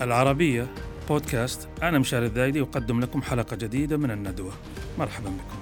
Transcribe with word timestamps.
العربية 0.00 0.66
بودكاست. 1.08 1.68
أنا 1.82 1.98
مشاري 1.98 2.26
الذايدي 2.26 2.60
أقدم 2.60 3.00
لكم 3.00 3.22
حلقة 3.22 3.56
جديدة 3.56 3.96
من 3.96 4.10
الندوة. 4.10 4.52
مرحبا 4.98 5.30
بكم. 5.30 5.58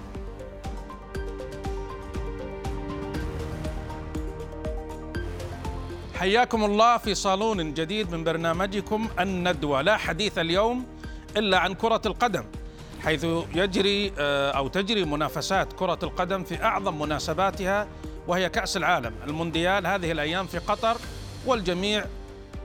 حياكم 6.15 6.65
الله 6.65 6.99
في 6.99 7.15
صالون 7.15 7.75
جديد 7.75 8.13
من 8.13 8.25
برنامجكم 8.25 9.09
الندوة. 9.21 9.83
لا 9.83 9.97
حديث 9.97 10.39
اليوم 10.39 10.87
إلا 11.37 11.59
عن 11.59 11.75
كرة 11.75 12.03
القدم 12.07 12.45
حيث 13.05 13.27
يجري 13.55 14.13
آه، 14.19 14.51
أو 14.51 14.69
تجري 14.69 15.05
منافسات 15.05 15.73
كرة 15.73 15.99
القدم 16.03 16.45
في 16.45 16.63
أعظم 16.63 17.03
مناسباتها 17.03 17.89
وهي 18.29 18.49
كأس 18.49 18.77
العالم 18.77 19.13
المونديال 19.27 19.87
هذه 19.87 20.13
الأيام 20.13 20.47
في 20.47 20.59
قطر 20.59 20.97
والجميع 21.47 22.05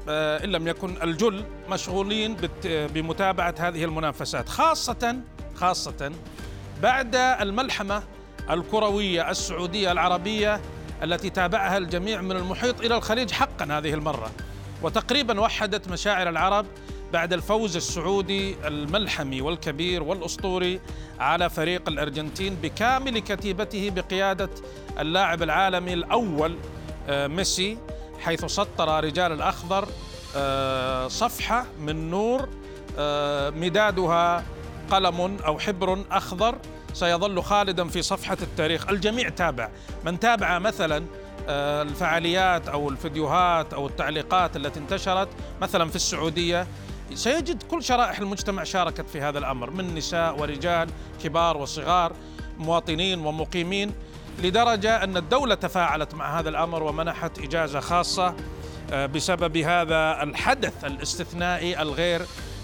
إن 0.09 0.49
لم 0.51 0.67
يكن 0.67 1.01
الجل 1.03 1.43
مشغولين 1.69 2.37
بمتابعة 2.65 3.55
هذه 3.59 3.83
المنافسات 3.83 4.49
خاصة 4.49 5.15
خاصة 5.55 6.11
بعد 6.81 7.15
الملحمة 7.15 8.03
الكروية 8.49 9.31
السعودية 9.31 9.91
العربية 9.91 10.61
التي 11.03 11.29
تابعها 11.29 11.77
الجميع 11.77 12.21
من 12.21 12.31
المحيط 12.31 12.81
إلى 12.81 12.97
الخليج 12.97 13.31
حقا 13.31 13.65
هذه 13.65 13.93
المرة. 13.93 14.31
وتقريبا 14.83 15.39
وحدت 15.41 15.87
مشاعر 15.87 16.29
العرب 16.29 16.65
بعد 17.13 17.33
الفوز 17.33 17.75
السعودي 17.75 18.55
الملحمي 18.67 19.41
والكبير 19.41 20.03
والأسطوري 20.03 20.79
على 21.19 21.49
فريق 21.49 21.89
الأرجنتين 21.89 22.55
بكامل 22.55 23.19
كتيبته 23.19 23.89
بقيادة 23.89 24.49
اللاعب 24.99 25.43
العالمي 25.43 25.93
الأول 25.93 26.55
آه، 27.09 27.27
ميسي. 27.27 27.77
حيث 28.21 28.45
سطر 28.45 29.03
رجال 29.03 29.31
الأخضر 29.31 29.87
آه، 30.35 31.07
صفحة 31.07 31.65
من 31.79 32.09
نور 32.09 32.49
آه، 32.99 33.49
مدادها 33.49 34.43
قلم 34.91 35.37
أو 35.45 35.59
حبر 35.59 36.03
أخضر. 36.11 36.55
سيظل 36.93 37.43
خالدا 37.43 37.87
في 37.87 38.01
صفحة 38.01 38.37
التاريخ، 38.41 38.89
الجميع 38.89 39.29
تابع، 39.29 39.69
من 40.05 40.19
تابع 40.19 40.59
مثلا 40.59 41.05
الفعاليات 41.49 42.67
أو 42.67 42.89
الفيديوهات 42.89 43.73
أو 43.73 43.87
التعليقات 43.87 44.55
التي 44.55 44.79
انتشرت 44.79 45.27
مثلا 45.61 45.89
في 45.89 45.95
السعودية 45.95 46.67
سيجد 47.13 47.63
كل 47.63 47.83
شرائح 47.83 48.19
المجتمع 48.19 48.63
شاركت 48.63 49.09
في 49.09 49.21
هذا 49.21 49.39
الأمر. 49.39 49.69
من 49.69 49.95
نساء 49.95 50.39
ورجال 50.39 50.89
كبار 51.23 51.57
وصغار 51.57 52.13
مواطنين 52.57 53.25
ومقيمين. 53.25 53.91
لدرجة 54.39 55.03
أن 55.03 55.17
الدولة 55.17 55.55
تفاعلت 55.55 56.15
مع 56.15 56.39
هذا 56.39 56.49
الأمر 56.49 56.83
ومنحت 56.83 57.39
إجازة 57.39 57.79
خاصة 57.79 58.35
آه، 58.91 59.05
بسبب 59.05 59.57
هذا 59.57 60.23
الحدث 60.23 60.85
الاستثنائي 60.85 61.81
الغير 61.81 62.21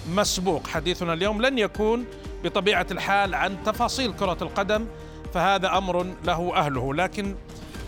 مسبوق. 0.09 0.67
حديثنا 0.67 1.13
اليوم 1.13 1.41
لن 1.41 1.57
يكون 1.57 2.05
بطبيعة 2.43 2.87
الحال 2.91 3.35
عن 3.35 3.63
تفاصيل 3.65 4.13
كرة 4.13 4.37
القدم 4.41 4.85
فهذا 5.33 5.77
أمر 5.77 6.07
له 6.25 6.55
أهله. 6.55 6.93
لكن 6.93 7.35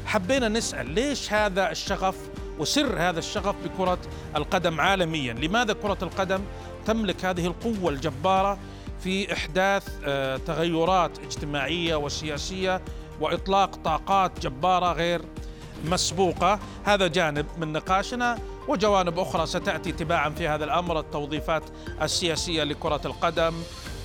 حبينا 0.06 0.48
نسأل 0.50 0.90
ليش 0.90 1.34
هذا 1.34 1.72
الشغف 1.72 2.16
وسر 2.60 2.96
هذا 3.00 3.20
الشغف 3.20 3.56
بكرة 3.66 3.98
القدم 4.36 4.82
عالميا؟ 4.82 5.34
لماذا 5.34 5.74
كرة 5.74 5.98
القدم 6.02 6.42
تملك 6.86 7.26
هذه 7.26 7.46
القوة 7.46 7.90
الجبارة 7.92 8.60
في 9.04 9.34
إحداث 9.34 9.88
آه، 10.06 10.38
تغيرات 10.38 11.20
اجتماعية 11.20 11.96
وسياسية 11.96 12.82
وإطلاق 13.22 13.76
طاقات 13.76 14.40
جبارة 14.40 14.94
غير 14.94 15.22
مسبوقة. 15.86 16.60
هذا 16.86 17.08
جانب 17.08 17.46
من 17.58 17.74
نقاشنا. 17.74 18.40
وجوانب 18.68 19.20
أخرى 19.20 19.46
ستأتي 19.46 19.92
تباعا 19.92 20.30
في 20.30 20.48
هذا 20.48 20.66
الأمر. 20.66 21.00
التوظيفات 21.00 21.64
السياسية 22.02 22.64
لكرة 22.64 23.02
القدم 23.06 23.54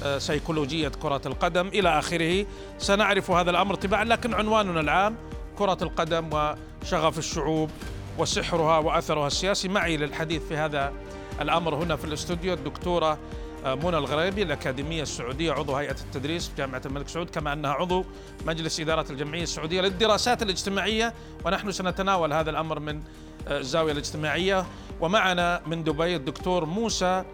آه، 0.04 0.18
سيكولوجية 0.18 0.88
كرة 0.88 1.20
القدم 1.26 1.68
إلى 1.68 1.98
آخره. 1.98 2.46
سنعرف 2.78 3.30
هذا 3.30 3.50
الأمر 3.50 3.74
تباعا 3.74 4.04
لكن 4.04 4.34
عنواننا 4.34 4.80
العام 4.80 5.16
كرة 5.58 5.78
القدم 5.82 6.30
وشغف 6.32 7.18
الشعوب 7.18 7.70
وسحرها 8.18 8.78
وأثرها 8.78 9.26
السياسي. 9.26 9.68
معي 9.68 9.96
للحديث 9.96 10.42
في 10.48 10.56
هذا 10.56 10.92
الأمر 11.40 11.74
هنا 11.74 11.96
في 11.96 12.04
الاستوديو 12.04 12.52
الدكتورة 12.54 13.18
منى 13.64 13.98
الغريبي 13.98 14.42
الأكاديمية 14.42 15.02
السعودية 15.02 15.52
عضو 15.52 15.74
هيئة 15.74 15.96
التدريس 16.04 16.48
في 16.48 16.56
جامعة 16.56 16.82
الملك 16.86 17.08
سعود 17.08 17.30
كما 17.30 17.52
أنها 17.52 17.70
عضو 17.70 18.04
مجلس 18.46 18.80
إدارة 18.80 19.06
الجمعية 19.10 19.42
السعودية 19.42 19.80
للدراسات 19.80 20.42
الاجتماعية. 20.42 21.14
ونحن 21.44 21.72
سنتناول 21.72 22.32
هذا 22.32 22.50
الأمر 22.50 22.78
من 22.80 23.02
آه، 23.48 23.58
الزاوية 23.58 23.92
الاجتماعية. 23.92 24.66
ومعنا 25.00 25.60
من 25.66 25.84
دبي 25.84 26.16
الدكتور 26.16 26.64
موسى 26.64 27.24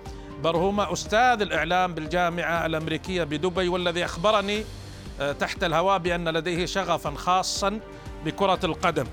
برهومة 0.42 0.92
أستاذ 0.92 1.40
الإعلام 1.42 1.94
بالجامعة 1.94 2.66
الأمريكية 2.66 3.24
بدبي 3.24 3.68
والذي 3.68 4.04
أخبرني 4.04 4.64
آه، 5.20 5.32
تحت 5.32 5.64
الهواء 5.64 5.98
بأن 5.98 6.28
لديه 6.28 6.66
شغفا 6.66 7.10
خاصا 7.10 7.80
بكرة 8.24 8.60
القدم. 8.64 9.06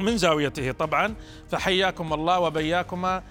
من 0.00 0.16
زاويته 0.16 0.72
طبعا 0.72 1.14
فحياكم 1.50 2.12
الله 2.12 2.40
وبياكما. 2.40 3.22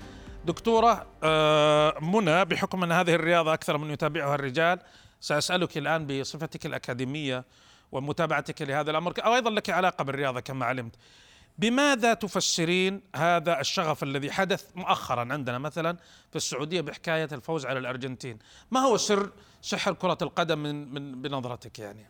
دكتورة 0.46 1.08
آه، 1.24 2.00
منى 2.02 2.46
بحكم 2.46 2.84
أن 2.84 2.92
هذه 2.92 3.14
الرياضة 3.14 3.54
أكثر 3.54 3.78
من 3.78 3.92
يتابعها 3.92 4.36
الرجال 4.36 4.80
سأسألك 5.20 5.78
الآن 5.78 6.08
بصفتك 6.08 6.66
الأكاديمية 6.66 7.46
ومتابعتك 7.92 8.62
لهذا 8.62 8.92
الأمر 8.92 9.14
أو 9.26 9.36
أيضا 9.36 9.50
لك 9.50 9.70
علاقة 9.70 10.04
بالرياضة 10.04 10.40
كما 10.40 10.66
علمت. 10.66 10.96
بماذا 11.58 12.14
تفسرين 12.14 13.02
هذا 13.16 13.60
الشغف 13.60 14.04
الذي 14.04 14.32
حدث 14.32 14.66
مؤخرا 14.76 15.34
عندنا؟ 15.34 15.58
مثلا 15.58 15.98
في 16.30 16.36
السعودية 16.36 16.82
بحكاية 16.82 17.28
الفوز 17.32 17.66
على 17.66 17.80
الأرجنتين. 17.80 18.40
ما 18.72 18.80
هو 18.80 18.98
سر 18.98 19.30
سحر 19.62 19.94
كرة 19.94 20.18
القدم 20.22 20.60
من, 20.60 20.94
من 20.94 21.22
بنظرتك 21.22 21.80
يعني؟ 21.80 22.06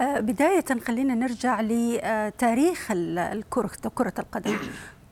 آه، 0.00 0.20
بداية 0.20 0.64
خلينا 0.86 1.14
نرجع 1.14 1.60
لتاريخ 1.60 2.90
الكرة 2.90 3.90
كرة 3.94 4.14
القدم. 4.18 4.58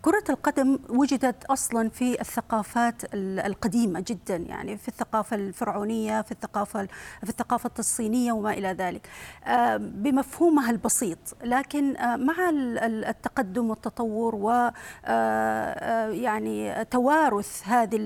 كرة 0.05 0.25
القدم 0.31 0.79
وجدت 0.89 1.45
أصلا 1.45 1.89
في 1.89 2.21
الثقافات 2.21 3.03
القديمة 3.15 4.01
جدا 4.01 4.37
يعني 4.37 4.77
في 4.77 4.89
الثقافة 4.89 5.37
الفرعونية 5.37 6.23
في 6.23 6.33
الثقافة 6.33 6.87
في 7.23 7.29
الثقافة 7.29 7.71
الصينية 7.79 8.33
وما 8.33 8.53
إلى 8.53 8.69
ذلك. 8.69 9.09
آه، 9.45 9.77
بمفهومها 9.77 10.71
البسيط 10.71 11.19
لكن 11.45 11.97
آه، 11.97 12.17
مع 12.17 12.35
التقدم 13.09 13.71
والتطور 13.71 14.35
و 14.35 14.71
يعني 16.13 16.85
توارث 16.85 17.63
هذه 17.69 17.97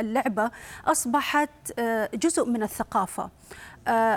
اللعبة 0.00 0.50
أصبحت 0.86 1.80
جزء 2.14 2.46
من 2.46 2.62
الثقافة. 2.62 3.22
آه، 3.22 3.30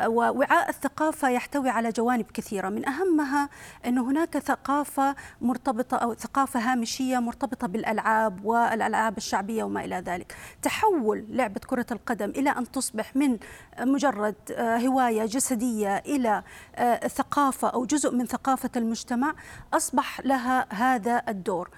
ووعاء 0.07 0.69
الثقافة 0.69 1.29
يحتوي 1.29 1.69
على 1.69 1.89
جوانب 1.89 2.25
كثيرة. 2.33 2.69
من 2.69 2.89
أهمها 2.89 3.49
أن 3.85 3.97
هناك 3.97 4.37
ثقافة 4.37 5.15
مرتبطة 5.41 5.97
أو 5.97 6.13
ثقافة 6.13 6.59
هامشية 6.59 7.19
مرتبطة 7.19 7.67
بالألعاب 7.67 8.45
والألعاب 8.45 9.17
الشعبية 9.17 9.63
وما 9.63 9.85
إلى 9.85 9.95
ذلك. 9.95 10.35
تحول 10.61 11.25
لعبة 11.29 11.61
كرة 11.67 11.85
القدم 11.91 12.29
إلى 12.29 12.49
أن 12.49 12.71
تصبح 12.71 13.15
من 13.15 13.37
مجرد 13.79 14.35
آه، 14.51 14.77
هواية 14.77 15.25
جسدية 15.25 15.97
إلى 15.97 16.43
آه، 16.75 17.07
ثقافة 17.07 17.67
أو 17.67 17.85
جزء 17.85 18.15
من 18.15 18.25
ثقافة 18.25 18.69
المجتمع 18.75 19.33
أصبح 19.73 20.19
لها 20.19 20.73
هذا 20.73 21.23
الدور. 21.29 21.69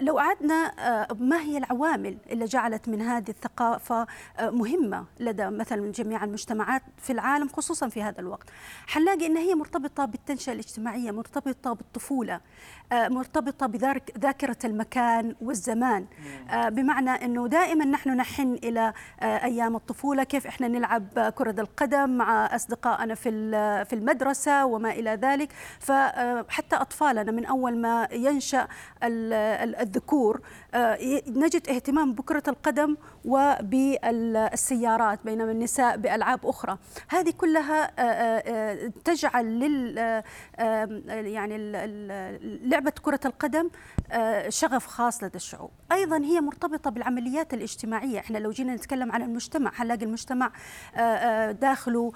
لو 0.00 0.18
أعدنا 0.18 0.72
ما 1.14 1.40
هي 1.40 1.58
العوامل 1.58 2.16
اللي 2.30 2.44
جعلت 2.44 2.88
من 2.88 3.02
هذه 3.02 3.30
الثقافة 3.30 4.06
مهمة 4.40 5.04
لدى 5.20 5.50
مثلا 5.50 5.92
جميع 5.92 6.24
المجتمعات 6.24 6.82
في 6.98 7.12
العالم 7.12 7.48
خصوصا 7.48 7.88
في 7.88 8.02
هذا 8.02 8.20
الوقت؟ 8.20 8.48
حنلاقي 8.86 9.26
إن 9.26 9.36
هي 9.36 9.54
مرتبطة 9.54 10.04
بالتنشئة 10.04 10.52
الاجتماعية 10.52 11.10
مرتبطة 11.10 11.72
بالطفولة 11.72 12.40
آه، 12.92 13.08
مرتبطة 13.08 13.66
بذاكره 13.66 14.56
المكان 14.64 15.34
والزمان. 15.40 16.06
آه، 16.50 16.68
بمعنى 16.68 17.10
إنه 17.10 17.48
دائما 17.48 17.84
نحن 17.84 18.16
نحن 18.16 18.58
إلى 18.64 18.92
آه، 19.20 19.44
أيام 19.44 19.76
الطفولة 19.76 20.24
كيف 20.24 20.46
إحنا 20.46 20.68
نلعب 20.68 21.32
كرة 21.34 21.60
القدم 21.60 22.10
مع 22.10 22.54
أصدقائنا 22.54 23.14
في 23.14 23.30
في 23.84 23.92
المدرسة 23.92 24.64
وما 24.66 24.90
إلى 24.90 25.10
ذلك. 25.10 25.52
فحتى 25.80 26.76
أطفالنا 26.76 27.32
من 27.32 27.44
أول 27.44 27.78
ما 27.78 28.08
ينشأ 28.12 28.68
الذكور 29.80 30.40
نجد 31.28 31.68
اهتمام 31.68 32.12
بكرة 32.12 32.42
القدم 32.48 32.96
وبالسيارات 33.24 35.18
بينما 35.24 35.52
النساء 35.52 35.96
بألعاب 35.96 36.46
أخرى. 36.46 36.78
هذه 37.08 37.30
كلها 37.30 37.90
تجعل 39.04 39.60
لل 39.60 40.22
يعني 41.08 41.58
لعبة 42.64 42.92
كرة 43.02 43.20
القدم 43.24 43.70
شغف 44.48 44.86
خاص 44.86 45.24
لدى 45.24 45.36
الشعوب. 45.36 45.70
أيضا 45.92 46.16
هي 46.16 46.40
مرتبطة 46.40 46.90
بالعمليات 46.90 47.54
الاجتماعية. 47.54 48.18
إحنا 48.18 48.38
لو 48.38 48.50
جينا 48.50 48.74
نتكلم 48.74 49.12
عن 49.12 49.22
المجتمع 49.22 49.72
هنلاقي 49.74 50.04
المجتمع 50.04 50.52
داخله 51.50 52.12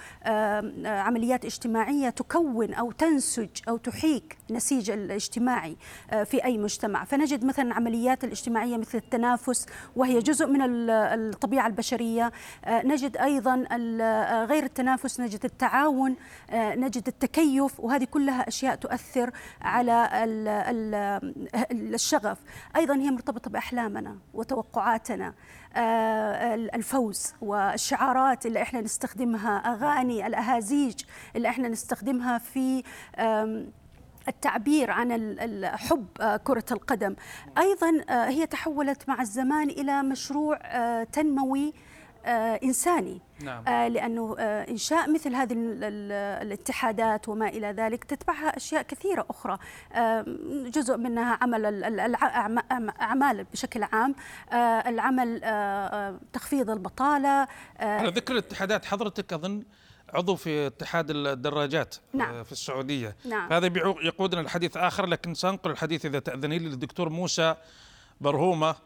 عمليات 0.85 1.45
اجتماعية 1.45 2.11
تكون 2.11 2.75
أو 2.75 2.93
تنسج 2.93 3.49
أو 3.69 3.77
تحيك 3.77 4.37
نسيج 4.51 4.91
الاجتماعي 4.91 5.77
في 6.25 6.45
أي 6.45 6.59
مجتمع. 6.59 7.05
فنجد 7.05 7.45
مثلا 7.45 7.75
عمليات 7.75 8.25
الاجتماعية 8.25 8.46
مثل 8.51 8.99
التنافس 8.99 9.67
وهي 9.97 10.19
جزء 10.19 10.47
من 10.47 10.61
الطبيعة 10.91 11.67
البشرية. 11.67 12.33
نجد 12.69 13.17
أيضا 13.17 13.55
غير 14.45 14.65
التنافس 14.65 15.21
نجد 15.21 15.45
التعاون 15.45 16.17
نجد 16.55 17.09
التكيف 17.09 17.81
وهذه 17.81 18.05
كلها 18.05 18.49
أشياء 18.49 18.75
تؤثر 18.75 19.31
على 19.63 20.09
الشغف. 21.73 22.39
أيضا 22.77 22.95
هي 22.95 23.11
مرتبطة 23.11 23.51
بأحلامنا 23.51 24.17
وتوقعاتنا. 24.35 25.35
الفوز 26.75 27.35
والشعارات 27.41 28.47
اللي 28.47 28.63
إحنا 28.63 28.81
نستخدمها 28.81 29.57
أغاني 29.57 30.27
الأهازيج 30.27 31.01
اللي 31.37 31.49
إحنا 31.49 31.69
نستخدمها 31.69 32.39
في 32.39 32.83
التعبير 34.29 34.91
عن 34.91 35.37
حب 35.65 36.07
كرة 36.45 36.65
القدم. 36.73 37.17
أيضا 37.59 38.05
هي 38.09 38.47
تحولت 38.47 39.09
مع 39.09 39.21
الزمان 39.21 39.71
إلى 39.71 40.03
مشروع 40.03 40.59
تنموي 41.05 41.73
إنساني. 42.65 43.21
نعم. 43.45 43.65
لأنه 43.69 44.37
إنشاء 44.41 45.11
مثل 45.11 45.35
هذه 45.35 45.55
الاتحادات 46.43 47.29
وما 47.29 47.49
إلى 47.49 47.67
ذلك 47.67 48.05
تتبعها 48.05 48.57
أشياء 48.57 48.83
كثيرة 48.83 49.27
أخرى. 49.31 49.59
جزء 50.71 50.97
منها 50.97 51.39
عمل 51.43 51.67
الأعمال 52.73 53.45
بشكل 53.45 53.83
عام. 53.83 54.15
العمل 54.87 55.41
تخفيض 56.33 56.71
البطالة 56.71 57.47
على 57.81 58.09
ذكر 58.09 58.33
الاتحادات 58.33 58.85
حضرتك 58.85 59.33
أظن 59.33 59.63
عضو 60.15 60.37
في 60.37 60.67
اتحاد 60.67 61.11
الدراجات 61.11 61.95
نعم. 62.13 62.45
في 62.45 62.53
السعودية 62.53 63.17
نعم. 63.25 63.53
هذا 63.53 63.67
يقودنا 64.03 64.41
الحديث 64.41 64.77
آخر 64.77 65.07
لكن 65.07 65.35
سأنقل 65.35 65.71
الحديث 65.71 66.07
إذا 66.07 66.19
تأذني 66.19 66.59
لي 66.59 66.69
للدكتور 66.69 67.09
موسى 67.09 67.55
برهومة 68.21 68.77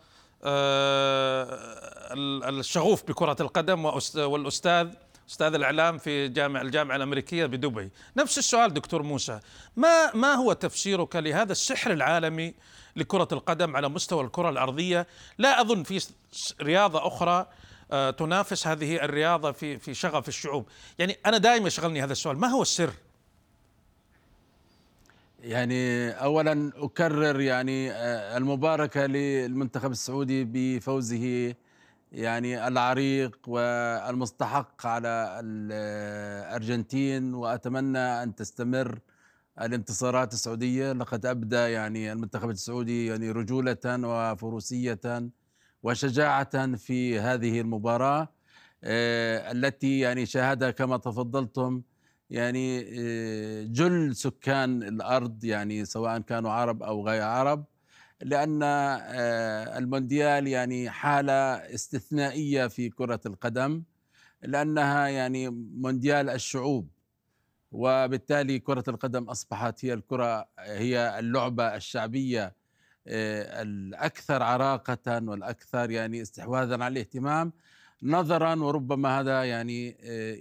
الشغوف 2.48 3.04
بكرة 3.08 3.36
القدم 3.40 3.84
والأستاذ 4.16 4.88
أستاذ 5.30 5.54
الإعلام 5.54 5.98
في 5.98 6.28
جامع 6.28 6.60
الجامعة 6.60 6.96
الأمريكية 6.96 7.46
بدبي 7.46 7.90
نفس 8.16 8.38
السؤال 8.38 8.74
دكتور 8.74 9.02
موسى 9.02 9.40
ما, 9.76 10.14
ما 10.14 10.34
هو 10.34 10.52
تفسيرك 10.52 11.16
لهذا 11.16 11.52
السحر 11.52 11.90
العالمي 11.92 12.54
لكرة 12.96 13.28
القدم 13.32 13.76
على 13.76 13.88
مستوى 13.88 14.24
الكرة 14.24 14.50
الأرضية 14.50 15.06
لا 15.38 15.60
أظن 15.60 15.82
في 15.82 16.06
رياضة 16.62 17.06
أخرى 17.06 17.32
آه، 17.32 17.46
تنافس 18.18 18.66
هذه 18.66 19.04
الرياضة 19.04 19.52
في 19.52 19.78
في 19.78 19.94
شغف 19.94 20.28
الشعوب. 20.28 20.66
يعني 20.98 21.16
أنا 21.26 21.38
دائما 21.38 21.66
يشغلني 21.66 22.02
هذا 22.02 22.12
السؤال 22.12 22.38
ما 22.38 22.48
هو 22.48 22.62
السر؟ 22.62 22.90
يعني 25.42 26.10
اولا 26.10 26.72
أكرر 26.76 27.40
يعني 27.40 27.90
آه، 27.90 28.36
المباركة 28.36 29.06
للمنتخب 29.06 29.90
السعودي 29.90 30.44
بفوزه 30.44 31.54
يعني 32.12 32.68
العريق 32.68 33.38
والمستحق 33.46 34.86
على 34.86 35.40
الأرجنتين. 35.44 37.34
وأتمنى 37.34 37.98
أن 37.98 38.34
تستمر 38.34 38.98
الانتصارات 39.60 40.32
السعودية. 40.32 40.92
لقد 40.92 41.26
أبدى 41.26 41.56
يعني 41.56 42.12
المنتخب 42.12 42.50
السعودي 42.50 43.06
يعني 43.06 43.30
رجولة 43.30 43.76
وفروسية 43.84 45.00
وشجاعة 45.82 46.76
في 46.76 47.18
هذه 47.18 47.60
المباراة 47.60 48.28
آه، 48.84 49.52
التي 49.52 49.98
يعني 49.98 50.26
شاهدها 50.26 50.70
كما 50.70 50.96
تفضلتم 50.96 51.82
يعني 52.30 52.86
آه، 52.98 53.64
جل 53.64 54.16
سكان 54.16 54.82
الأرض 54.82 55.44
يعني 55.44 55.84
سواء 55.84 56.18
كانوا 56.18 56.50
عرب 56.50 56.82
أو 56.82 57.06
غير 57.06 57.22
عرب 57.22 57.64
لأن 58.22 58.62
آه، 58.62 59.78
المونديال 59.78 60.46
يعني 60.46 60.90
حالة 60.90 61.32
استثنائية 61.54 62.66
في 62.66 62.88
كرة 62.88 63.20
القدم 63.26 63.82
لأنها 64.42 65.08
يعني 65.08 65.48
مونديال 65.76 66.30
الشعوب 66.30 66.88
وبالتالي 67.72 68.58
كرة 68.58 68.84
القدم 68.88 69.24
أصبحت 69.24 69.84
هي 69.84 69.92
الكرة 69.92 70.48
هي 70.58 71.18
اللعبة 71.18 71.76
الشعبية 71.76 72.54
آه، 73.06 73.62
الأكثر 73.62 74.42
عراقة 74.42 75.22
والأكثر 75.22 75.90
يعني 75.90 76.22
استحواذا 76.22 76.74
على 76.74 76.92
الاهتمام 76.92 77.52
نظرا 78.02 78.54
وربما 78.54 79.20
هذا 79.20 79.44
يعني 79.44 79.96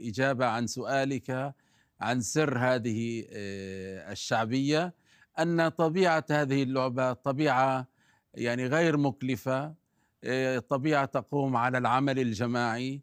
إجابة 0.09 0.45
عن 0.45 0.67
سؤالك 0.67 1.53
عن 2.01 2.21
سر 2.21 2.57
هذه 2.57 3.25
آه، 3.31 4.11
الشعبية 4.11 4.93
أن 5.39 5.69
طبيعة 5.69 6.25
هذه 6.31 6.63
اللعبة 6.63 7.13
طبيعة 7.13 7.87
يعني 8.33 8.67
غير 8.67 8.97
مكلفة 8.97 9.73
آه، 10.23 10.59
طبيعة 10.59 11.05
تقوم 11.05 11.55
على 11.55 11.77
العمل 11.77 12.19
الجماعي 12.19 13.01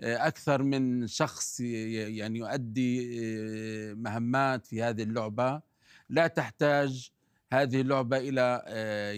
آه، 0.00 0.26
أكثر 0.26 0.62
من 0.62 1.06
شخص 1.06 1.60
يعني 1.60 2.38
يؤدي 2.38 3.04
مهمات 3.94 4.66
في 4.66 4.82
هذه 4.82 5.02
اللعبة. 5.02 5.60
لا 6.08 6.26
تحتاج 6.26 7.10
هذه 7.52 7.80
اللعبة 7.80 8.16
إلى 8.16 8.62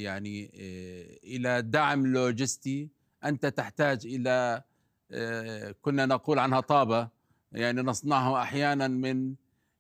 يعني 0.03 0.51
إلى 1.25 1.63
دعم 1.63 2.07
لوجستي. 2.07 2.89
أنت 3.25 3.47
تحتاج 3.47 4.07
إلى 4.07 4.63
كنا 5.83 6.07
نقول 6.07 6.39
عنها 6.39 6.61
طابة 6.61 7.09
يعني 7.53 7.83
نصنعه 7.83 8.43
أحيانا 8.43 8.89
من 8.89 9.35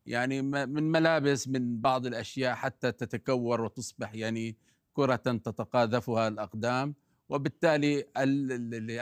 يعني 0.06 0.42
من 0.42 0.82
ملابس 0.82 1.48
من 1.48 1.80
بعض 1.80 2.06
الأشياء 2.06 2.54
حتى 2.54 2.92
تتكور 2.92 3.60
وتصبح 3.60 4.14
يعني 4.14 4.56
كرة 4.92 5.16
تتقاذفها 5.16 6.28
الأقدام. 6.28 6.94
وبالتالي 7.28 8.04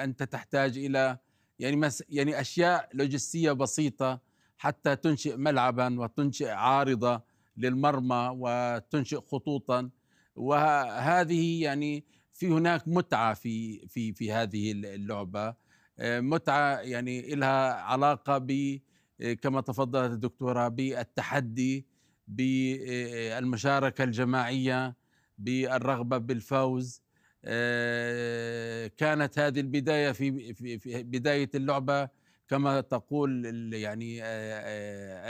انت 0.05 0.23
تحتاج 0.23 0.79
إلى 0.79 1.19
يعني 1.59 1.89
يعني 2.09 2.41
أشياء 2.41 2.89
لوجستية 2.95 3.53
بسيطة 3.53 4.21
حتى 4.59 4.97
تنشئ 4.97 5.37
ملعبا 5.37 6.01
وتنشئ 6.01 6.49
عارضة. 6.51 7.34
للمرمى 7.57 8.31
وتنشئ 8.39 9.21
خطوطا. 9.21 9.91
وهذه 10.37 11.63
يعني 11.63 12.05
في 12.33 12.47
هناك 12.49 12.89
متعة 12.89 13.35
في 13.35 13.87
في 13.89 14.13
في 14.13 14.33
هذه 14.33 14.73
اللعبة. 14.73 15.55
آه، 15.99 16.21
متعة 16.21 16.77
يعني 16.81 17.35
لها 17.35 17.73
علاقة 17.75 18.39
ب 18.39 18.79
آه، 19.21 19.33
كما 19.33 19.61
تفضلت 19.61 20.13
الدكتورة 20.13 20.69
بالتحدي 20.69 21.87
بالمشاركه 22.29 24.05
الجماعية 24.05 24.97
بالرغبة 25.39 26.19
بالفوز. 26.19 27.03
آه، 27.45 28.87
كانت 28.87 29.39
هذه 29.39 29.61
البداية 29.61 30.13
في 30.13 30.55
في 30.55 31.03
بداية 31.03 31.51
اللعبة 31.55 32.09
كما 32.49 32.81
تقول 32.81 33.47
يعني 33.75 34.25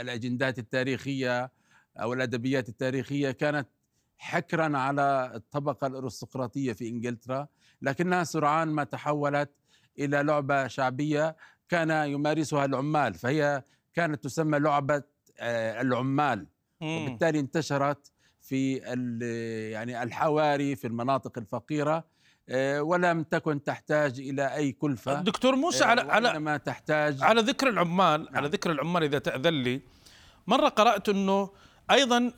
الأجندات 0.01 0.59
التاريخية 0.59 1.51
أو 2.01 2.13
الأدبيات 2.13 2.69
التاريخية 2.69 3.31
كانت 3.31 3.67
حكرا 4.17 4.77
على 4.77 5.31
الطبقة 5.35 5.87
الأرستقراطية 5.87 6.73
في 6.73 6.89
إنجلترا 6.89 7.47
لكنها 7.81 8.23
سرعان 8.23 8.67
ما 8.67 8.83
تحولت 8.83 9.49
إلى 9.99 10.23
لعبة 10.23 10.67
شعبية 10.67 11.35
كان 11.69 12.09
يمارسها 12.09 12.65
العمال 12.65 13.13
فهي 13.13 13.63
كانت 13.93 14.23
تسمى 14.23 14.59
لعبة 14.59 15.03
آه، 15.39 15.81
العمال 15.81 16.47
وبالتالي 16.81 17.39
انتشرت 17.39 18.11
في 18.41 18.75
يعني 19.71 20.03
الحواري 20.03 20.75
في 20.75 20.87
المناطق 20.87 21.37
الفقيرة 21.37 22.03
آه، 22.49 22.81
ولم 22.81 23.23
تكن 23.23 23.63
تحتاج 23.63 24.19
إلى 24.19 24.55
أي 24.55 24.71
كلفة 24.71 25.21
دكتور 25.21 25.55
موسى 25.55 25.83
على 25.83 26.01
على 26.01 26.39
ما 26.39 26.57
تحتاج 26.57 27.23
على 27.23 27.41
ذكر 27.41 27.69
العمال 27.69 28.23
نعم. 28.23 28.35
على 28.35 28.47
ذكر 28.47 28.71
العمال 28.71 29.03
إذا 29.03 29.19
تأذن 29.19 29.53
لي 29.63 29.81
مرة 30.47 30.69
قرأت 30.69 31.09
إنه 31.09 31.49
أيضا 31.91 32.31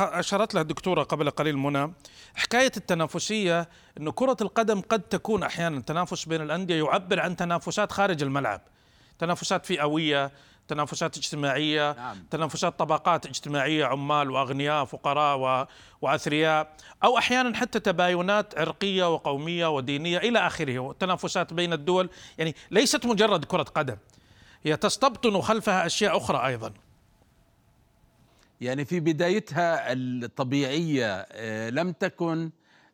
أشارت 0.00 0.54
لها 0.54 0.62
الدكتورة 0.62 1.02
قبل 1.02 1.30
قليل 1.30 1.56
منى 1.56 1.92
حكاية 2.34 2.72
التنافسية 2.76 3.68
إنه 3.98 4.12
كرة 4.12 4.36
القدم 4.40 4.80
قد 4.80 5.02
تكون 5.02 5.42
أحيانا 5.42 5.80
تنافس 5.80 6.24
بين 6.24 6.40
الأندية 6.40 6.84
يعبر 6.84 7.20
عن 7.20 7.36
تنافسات 7.36 7.92
خارج 7.92 8.22
الملعب. 8.22 8.60
تنافسات 9.18 9.66
فئوية 9.66 10.30
تنافسات 10.68 11.16
اجتماعية 11.16 11.92
نعم. 11.92 12.16
تنافسات 12.30 12.78
طبقات 12.78 13.26
اجتماعية 13.26 13.84
عمال 13.84 14.30
وأغنياء 14.30 14.84
فقراء 14.84 15.38
و... 15.38 15.66
وأثرياء 16.02 16.76
أو 17.04 17.18
أحيانا 17.18 17.56
حتى 17.56 17.80
تباينات 17.80 18.58
عرقية 18.58 19.14
وقومية 19.14 19.66
ودينية 19.66 20.18
إلى 20.18 20.46
آخره. 20.46 20.96
تنافسات 21.00 21.52
بين 21.52 21.72
الدول 21.72 22.10
يعني 22.38 22.54
ليست 22.70 23.06
مجرد 23.06 23.44
كرة 23.44 23.62
قدم 23.62 23.96
هي 24.64 24.76
تستبطن 24.76 25.40
خلفها 25.40 25.86
أشياء 25.86 26.16
أخرى 26.16 26.46
أيضا. 26.46 26.72
يعني 28.60 28.84
في 28.84 29.00
بدايتها 29.00 29.92
الطبيعية 29.92 31.14
آه، 31.32 31.70
لم 31.70 31.92
تكن 31.92 32.50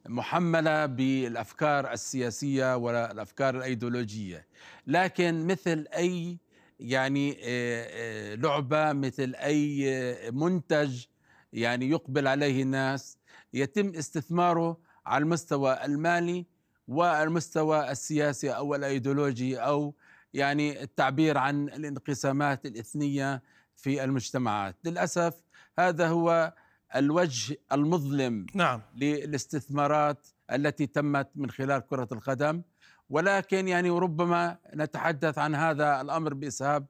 محملة 0.08 0.86
بالأفكار 0.86 1.92
السياسية 1.92 2.76
ولا 2.76 3.12
الأفكار 3.12 3.56
الأيديولوجية. 3.56 4.46
لكن 4.86 5.46
مثل 5.46 5.86
أي 5.96 6.38
يعني 6.80 7.32
آه، 7.32 7.86
آه، 7.90 8.34
لعبة 8.34 8.92
مثل 8.92 9.34
أي 9.34 10.30
منتج 10.30 11.04
يعني 11.52 11.90
يقبل 11.90 12.26
عليه 12.26 12.62
الناس 12.62 13.18
يتم 13.54 13.88
استثماره 13.88 14.80
على 15.06 15.22
المستوى 15.22 15.84
المالي 15.84 16.46
والمستوى 16.88 17.90
السياسي 17.90 18.50
أو 18.50 18.74
الأيديولوجي 18.74 19.56
أو 19.56 19.94
يعني 20.34 20.82
التعبير 20.82 21.38
عن 21.38 21.68
الانقسامات 21.68 22.66
الإثنية 22.66 23.42
في 23.76 24.04
المجتمعات. 24.04 24.76
للأسف 24.84 25.34
هذا 25.78 26.08
هو 26.08 26.52
الوجه 26.96 27.56
المظلم 27.72 28.46
نعم. 28.54 28.82
للاستثمارات 28.96 30.28
التي 30.52 30.86
تمت 30.86 31.28
من 31.34 31.50
خلال 31.50 31.86
كرة 31.86 32.08
القدم. 32.12 32.62
ولكن 33.10 33.68
يعني 33.68 33.90
ربما 33.90 34.58
نتحدث 34.74 35.38
عن 35.38 35.54
هذا 35.54 36.00
الأمر 36.00 36.34
بإسهاب 36.34 36.86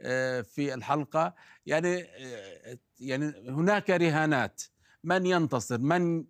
آه، 0.00 0.40
في 0.40 0.74
الحلقة. 0.74 1.34
يعني 1.66 2.02
آه، 2.02 2.78
يعني 3.00 3.32
هناك 3.48 3.90
رهانات. 3.90 4.62
من 5.04 5.26
ينتصر؟ 5.26 5.78
من 5.78 6.24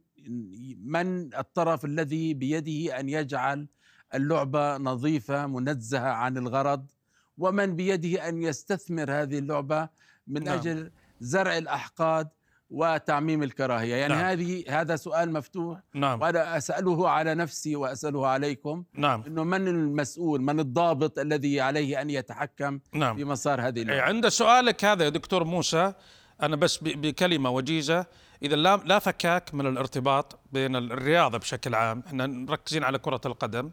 من 0.84 1.34
الطرف 1.34 1.84
الذي 1.84 2.34
بيده 2.34 3.00
أن 3.00 3.08
يجعل 3.08 3.68
اللعبة 4.14 4.76
نظيفة 4.76 5.46
منزهة 5.46 6.08
عن 6.08 6.36
الغرض؟ 6.36 6.86
ومن 7.38 7.76
بيده 7.76 8.28
أن 8.28 8.42
يستثمر 8.42 9.12
هذه 9.12 9.38
اللعبة 9.38 9.88
من 10.26 10.44
نعم. 10.44 10.58
أجل 10.58 10.90
زرع 11.20 11.58
الأحقاد 11.58 12.28
وتعميم 12.70 13.42
الكراهية 13.42 13.94
يعني 13.94 14.14
نعم. 14.14 14.25
هذه 14.25 14.64
هذا 14.68 14.96
سؤال 14.96 15.32
مفتوح 15.32 15.78
نعم. 15.94 16.20
وأنا 16.20 16.56
أسأله 16.56 17.08
على 17.08 17.35
نفسي 17.35 17.76
وأسأله 17.76 18.26
عليكم 18.26 18.85
نعم. 18.94 19.23
إنه 19.26 19.44
من 19.44 19.68
المسؤول 19.68 20.42
من 20.42 20.61
الضابط 20.61 21.18
الذي 21.18 21.61
عليه 21.61 22.00
أن 22.00 22.11
يتحكم 22.11 22.80
نعم. 22.92 23.16
في 23.16 23.25
مسار 23.25 23.61
هذه 23.61 23.82
اللعبة. 23.82 24.02
عند 24.02 24.28
سؤالك 24.28 24.85
هذا 24.85 25.04
يا 25.04 25.08
دكتور 25.08 25.44
موسى 25.44 25.92
أنا 26.42 26.56
بس 26.56 26.78
بكلمة 26.82 27.50
وجيزة 27.50 28.06
إذا 28.42 28.56
لا 28.56 28.76
لا 28.76 28.99
فكاك 28.99 29.54
من 29.54 29.66
الارتباط 29.66 30.38
بين 30.52 30.76
الرياضة 30.76 31.38
بشكل 31.38 31.75
عام 31.75 32.02
إحنا 32.06 32.26
مركزين 32.26 32.85
على 32.85 32.99
كرة 32.99 33.20
القدم 33.26 33.70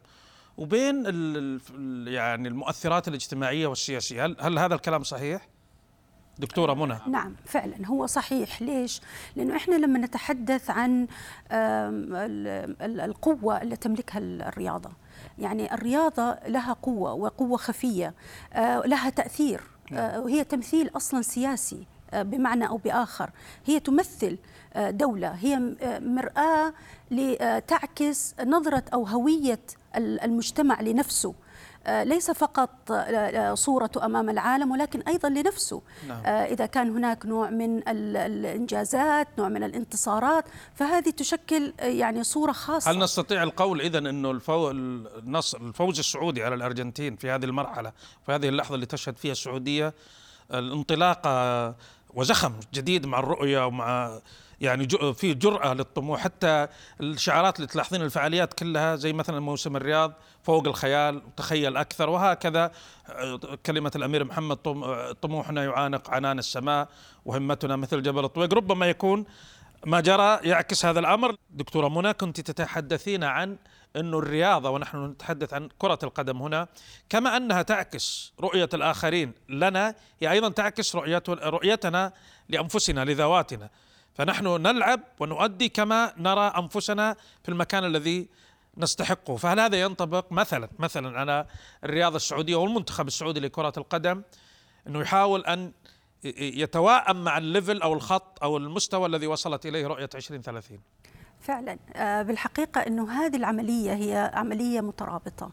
وبين 0.57 1.03
ال 1.07 2.07
يعني 2.07 2.47
المؤثرات 2.47 3.07
الاجتماعية 3.07 3.67
والسياسية 3.67 4.25
هل 4.25 4.35
هل 4.39 4.59
هذا 4.59 4.75
الكلام 4.75 5.03
صحيح 5.03 5.47
دكتورة 6.39 6.73
منى. 6.73 6.97
نعم 7.07 7.35
فعلا 7.45 7.85
هو 7.85 8.05
صحيح. 8.05 8.61
ليش؟ 8.61 9.01
لأنه 9.35 9.55
إحنا 9.55 9.75
لما 9.75 9.99
نتحدث 9.99 10.69
عن 10.69 11.07
القوة 12.81 13.61
اللي 13.61 13.75
تملكها 13.75 14.19
الرياضة 14.19 14.89
يعني 15.39 15.73
الرياضة 15.73 16.37
لها 16.47 16.73
قوة 16.73 17.13
وقوة 17.13 17.57
خفية 17.57 18.13
آه، 18.53 18.79
لها 18.85 19.09
تأثير 19.09 19.61
آه، 19.93 20.19
وهي 20.19 20.43
تمثيل 20.43 20.89
أصلا 20.95 21.21
سياسي 21.21 21.87
آه، 22.13 22.21
بمعنى 22.23 22.67
أو 22.67 22.77
بآخر. 22.77 23.31
هي 23.65 23.79
تمثل 23.79 24.37
دولة 24.77 25.27
هي 25.27 25.75
مرآة 26.01 26.73
لتعكس 27.11 28.35
نظرة 28.43 28.83
أو 28.93 29.03
هوية 29.05 29.59
المجتمع 29.95 30.81
لنفسه. 30.81 31.33
ليس 31.87 32.31
فقط 32.31 32.91
آه، 32.91 32.93
آه، 32.93 33.53
صورته 33.53 34.05
أمام 34.05 34.29
العالم 34.29 34.71
ولكن 34.71 35.01
أيضا 35.01 35.29
لنفسه 35.29 35.81
نعم. 36.07 36.25
إذا 36.25 36.65
كان 36.65 36.89
هناك 36.89 37.25
نوع 37.25 37.49
من 37.49 37.87
الإنجازات 37.87 39.27
نوع 39.37 39.49
من 39.49 39.63
الانتصارات 39.63 40.45
فهذه 40.75 41.09
تشكل 41.09 41.73
يعني 41.79 42.23
صورة 42.23 42.51
خاصة 42.51 42.91
هل 42.91 42.99
نستطيع 42.99 43.43
القول 43.43 43.81
إذا 43.81 43.97
إنه 43.97 44.31
الفو... 44.31 44.71
النصر 44.71 45.57
الفوز 45.57 45.99
السعودي 45.99 46.43
على 46.43 46.55
الأرجنتين 46.55 47.15
في 47.15 47.29
هذه 47.29 47.45
المرحلة 47.45 47.91
في 48.25 48.31
هذه 48.31 48.49
اللحظة 48.49 48.75
اللي 48.75 48.85
تشهد 48.85 49.17
فيها 49.17 49.31
السعودية 49.31 49.93
الانطلاقة 50.53 51.75
وزخم 52.13 52.53
جديد 52.73 53.05
مع 53.05 53.19
الرؤية 53.19 53.65
ومع 53.65 54.19
يعني 54.61 54.87
في 55.13 55.33
جرأة 55.33 55.73
للطموح. 55.73 56.19
حتى 56.19 56.67
الشعارات 57.01 57.55
اللي 57.55 57.67
تلاحظين 57.67 58.01
الفعاليات 58.01 58.53
كلها 58.53 58.95
زي 58.95 59.13
مثلا 59.13 59.39
موسم 59.39 59.75
الرياض 59.75 60.13
فوق 60.43 60.67
الخيال 60.67 61.35
تخيل 61.35 61.77
أكثر. 61.77 62.09
وهكذا 62.09 62.71
كلمة 63.65 63.91
الأمير 63.95 64.23
محمد 64.23 64.57
طموحنا 65.21 65.63
يعانق 65.63 66.09
عنان 66.09 66.39
السماء 66.39 66.87
وهمتنا 67.25 67.75
مثل 67.75 68.01
جبل 68.01 68.25
الطويق. 68.25 68.53
ربما 68.53 68.89
يكون 68.89 69.25
ما 69.85 70.01
جرى 70.01 70.39
يعكس 70.43 70.85
هذا 70.85 70.99
الأمر. 70.99 71.35
دكتورة 71.49 71.87
منى 71.87 72.13
كنت 72.13 72.41
تتحدثين 72.41 73.23
عن 73.23 73.57
أن 73.95 74.13
الرياضة 74.13 74.69
ونحن 74.69 75.05
نتحدث 75.05 75.53
عن 75.53 75.69
كرة 75.77 75.99
القدم 76.03 76.41
هنا 76.41 76.67
كما 77.09 77.37
أنها 77.37 77.61
تعكس 77.61 78.33
رؤية 78.39 78.69
الآخرين 78.73 79.31
لنا 79.49 79.95
هي 80.21 80.31
أيضا 80.31 80.49
تعكس 80.49 80.95
رؤيتنا 81.25 82.13
لأنفسنا 82.49 83.05
لذواتنا. 83.05 83.69
فنحن 84.13 84.47
نلعب 84.47 84.99
ونؤدي 85.19 85.69
كما 85.69 86.13
نرى 86.17 86.53
أنفسنا 86.57 87.15
في 87.43 87.49
المكان 87.49 87.85
الذي 87.85 88.27
نستحقه. 88.77 89.35
فهل 89.35 89.59
هذا 89.59 89.81
ينطبق 89.81 90.31
مثلا 90.31 90.69
مثلا 90.79 91.19
على 91.19 91.45
الرياضه 91.83 92.15
السعودية 92.15 92.55
والمنتخب 92.55 93.07
السعودي 93.07 93.39
لكرة 93.39 93.73
القدم 93.77 94.21
إنه 94.87 95.01
يحاول 95.01 95.45
أن 95.45 95.71
يتواءم 96.39 97.23
مع 97.23 97.37
الليفل 97.37 97.81
أو 97.81 97.93
الخط 97.93 98.43
أو 98.43 98.57
المستوى 98.57 99.05
الذي 99.05 99.27
وصلت 99.27 99.65
إليه 99.65 99.87
رؤية 99.87 100.09
2030 100.15 100.79
فعلا. 101.39 101.77
آه، 101.95 102.21
بالحقيقة 102.21 102.81
أنه 102.81 103.11
هذه 103.11 103.35
العملية 103.35 103.93
هي 103.93 104.31
عملية 104.33 104.81
مترابطة. 104.81 105.51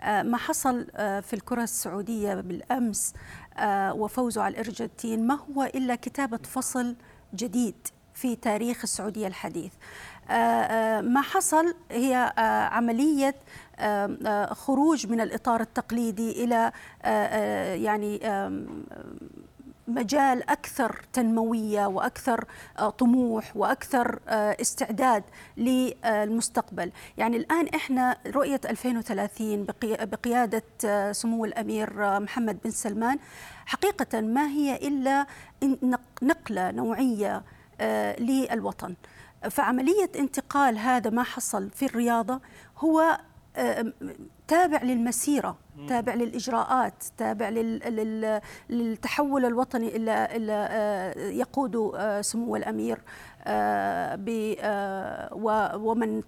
آه، 0.00 0.22
ما 0.22 0.36
حصل 0.36 0.86
آه، 0.96 1.20
في 1.20 1.34
الكرة 1.34 1.62
السعودية 1.62 2.34
بالأمس 2.34 3.14
وفوزه 3.92 4.42
على 4.42 4.52
الأرجنتين 4.52 5.26
ما 5.26 5.34
هو 5.34 5.64
إلا 5.64 5.94
كتابة 5.94 6.38
فصل 6.38 6.96
جديد. 7.34 7.88
في 8.22 8.36
تاريخ 8.36 8.80
السعودية 8.82 9.26
الحديث. 9.26 9.72
آه، 10.30 10.32
آه، 10.32 11.00
ما 11.00 11.22
حصل 11.22 11.74
هي 11.90 12.32
آه، 12.38 12.64
عملية 12.64 13.34
خروج 14.50 15.06
من 15.06 15.20
الإطار 15.20 15.60
التقليدي 15.60 16.44
إلى 16.44 16.72
يعني 17.82 18.20
مجال 19.88 20.50
أكثر 20.50 21.02
تنموية 21.12 21.86
وأكثر 21.86 22.44
طموح 22.98 23.56
وأكثر 23.56 24.18
استعداد 24.28 25.22
للمستقبل، 25.56 26.92
يعني 27.18 27.36
الآن 27.36 27.68
إحنا 27.68 28.16
رؤية 28.26 28.60
2030 28.64 29.66
بقيادة 29.84 30.62
سمو 31.12 31.44
الأمير 31.44 32.20
محمد 32.20 32.58
بن 32.64 32.70
سلمان 32.70 33.18
حقيقة 33.66 34.20
ما 34.20 34.46
هي 34.46 34.76
إلا 34.76 35.26
نقلة 36.22 36.70
نوعية 36.70 37.42
للوطن. 38.20 38.94
فعملية 39.50 40.10
انتقال 40.18 40.78
هذا 40.78 41.10
ما 41.10 41.22
حصل 41.22 41.70
في 41.70 41.86
الرياضة 41.86 42.40
هو 42.78 43.18
آه، 43.56 43.92
تابع 44.48 44.82
للمسيرة 44.82 45.58
تابع 45.88 46.14
للإجراءات 46.14 47.04
تابع 47.16 47.48
للتحول 48.70 49.44
الوطني 49.44 49.96
إلى 49.96 50.28
آه، 50.70 51.18
يقود 51.18 51.96
سمو 52.20 52.56
الأمير 52.56 52.98
ومن 55.76 56.22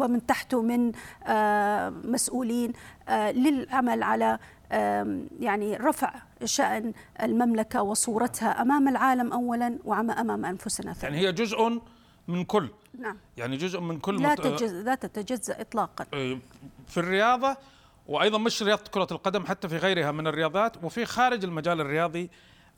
ومن 0.00 0.26
تحته 0.26 0.62
من 0.62 0.92
مسؤولين 2.12 2.72
للعمل 3.10 4.02
على 4.02 4.38
يعني 5.40 5.76
رفع 5.76 6.14
شأن 6.44 6.92
المملكة 7.22 7.82
وصورتها 7.82 8.62
أمام 8.62 8.88
العالم 8.88 9.32
أولا 9.32 9.78
وأمام 9.84 10.44
أنفسنا 10.44 10.92
ثانيا. 10.92 11.16
يعني 11.16 11.28
هي 11.28 11.32
جزء 11.32 11.80
من 12.28 12.44
كل. 12.44 12.68
نعم. 12.98 13.16
يعني 13.36 13.56
جزء 13.56 13.80
من 13.80 13.98
كل 13.98 14.22
لا, 14.22 14.34
تجز... 14.34 14.74
لا 14.74 14.94
تتجزأ 14.94 15.60
إطلاقا. 15.60 16.06
إيه، 16.12 16.38
في 16.88 17.00
الرياضة 17.00 17.56
وأيضا 18.06 18.38
مش 18.38 18.62
رياضة 18.62 18.84
كرة 18.90 19.08
القدم 19.10 19.46
حتى 19.46 19.68
في 19.68 19.76
غيرها 19.76 20.10
من 20.10 20.26
الرياضات 20.26 20.84
وفي 20.84 21.04
خارج 21.04 21.44
المجال 21.44 21.80
الرياضي 21.80 22.30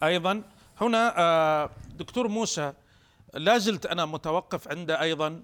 أيضا. 0.02 0.42
هنا 0.80 1.14
آه، 1.18 1.70
دكتور 1.98 2.28
موسى 2.28 2.72
لا 3.34 3.58
زلت 3.58 3.86
أنا 3.86 4.06
متوقف 4.06 4.68
عند 4.68 4.90
أيضا 4.90 5.42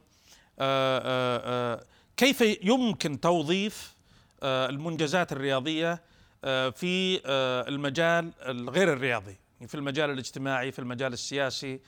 آه، 0.59 1.03
آه، 1.05 1.85
كيف 2.17 2.41
يمكن 2.65 3.21
توظيف 3.21 3.97
المنجزات 4.43 5.33
الرياضية 5.33 5.93
آه، 5.93 6.01
في 6.71 7.21
آه، 7.27 7.69
المجال 7.69 8.33
الغير 8.47 8.93
الرياضي. 8.93 9.37
يعني 9.57 9.69
في 9.69 9.75
المجال 9.75 10.11
الاجتماعي 10.11 10.73
في 10.73 10.79
المجال 10.79 11.13
السياسي. 11.13 11.81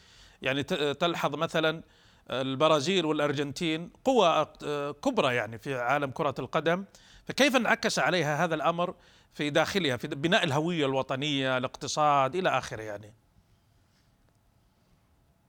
يعني 0.42 0.62
تلحظ 0.94 1.34
مثلا 1.34 1.82
البرازيل 2.30 3.06
والأرجنتين 3.06 3.90
قوى 4.04 4.46
آه، 4.64 4.90
كبرى 4.90 5.34
يعني 5.34 5.58
في 5.58 5.74
عالم 5.74 6.10
كرة 6.10 6.34
القدم. 6.38 6.84
فكيف 7.24 7.56
انعكس 7.56 7.98
عليها 7.98 8.44
هذا 8.44 8.54
الأمر 8.54 8.94
في 9.34 9.50
داخلها 9.50 9.96
في 9.96 10.08
بناء 10.08 10.44
الهوية 10.44 10.86
الوطنية 10.86 11.58
الاقتصاد 11.58 12.36
إلى 12.36 12.48
آخره 12.48 12.82
يعني؟ 12.82 13.14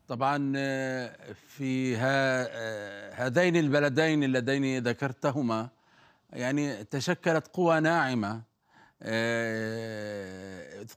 طبعا 0.07 0.53
آه، 0.55 1.33
في 1.47 1.97
آه، 1.97 3.13
هذين 3.13 3.55
البلدين 3.55 4.23
اللذين 4.23 4.83
ذكرتهما 4.83 5.69
يعني 6.33 6.83
تشكلت 6.83 7.47
قوى 7.47 7.79
ناعمة 7.79 8.31
آه، 8.35 8.48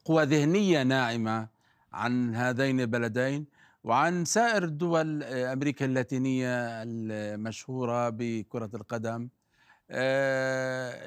قوى 0.04 0.24
ذهنية 0.24 0.82
ناعمة 0.82 1.48
عن 1.92 2.34
هذين 2.34 2.80
البلدين 2.80 3.46
وعن 3.84 4.24
سائر 4.24 4.64
دول 4.64 5.22
أمريكا 5.22 5.84
اللاتينية 5.84 6.82
المشهورة 6.82 8.08
بكرة 8.08 8.70
القدم. 8.74 9.28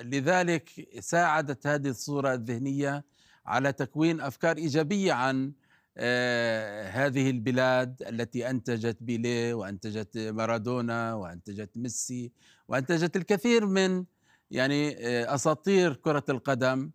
لذلك 0.04 0.70
ساعدت 1.00 1.68
هذه 1.68 1.88
الصورة 1.90 2.34
الذهنية 2.34 3.04
على 3.46 3.72
تكوين 3.74 4.22
أفكار 4.22 4.58
إيجابية 4.58 5.14
عن 5.14 5.52
آه، 5.98 6.88
هذه 6.88 7.30
البلاد 7.30 8.04
التي 8.04 8.50
أنتجت 8.50 8.98
بيليه 9.02 9.54
وأنتجت 9.54 10.18
مارادونا 10.18 11.14
وأنتجت 11.14 11.70
ميسي 11.76 12.32
وأنتجت 12.68 13.16
الكثير 13.16 13.66
من 13.66 14.06
يعني 14.52 15.08
آه، 15.08 15.36
أساطير 15.36 15.94
كرة 15.94 16.24
القدم 16.30 16.92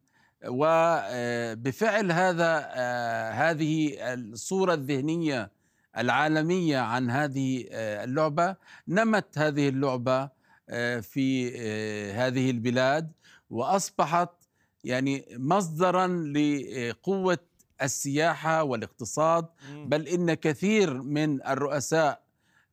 وبفعل 0.48 2.12
هذا 2.12 2.70
آه، 2.74 3.30
هذه 3.30 3.96
الصورة 4.14 4.74
الذهنية 4.74 5.50
العالمية 5.98 6.78
عن 6.78 7.10
هذه 7.10 7.64
اللعبة. 7.72 8.56
نمت 8.88 9.38
هذه 9.38 9.68
اللعبة 9.68 10.40
في 11.00 11.58
هذه 12.12 12.50
البلاد 12.50 13.12
وأصبحت 13.50 14.30
يعني 14.84 15.24
مصدرا 15.32 16.06
لقوة 16.06 17.38
السياحة 17.82 18.62
والاقتصاد. 18.62 19.46
بل 19.86 20.08
إن 20.08 20.34
كثير 20.34 21.02
من 21.02 21.46
الرؤساء 21.46 22.22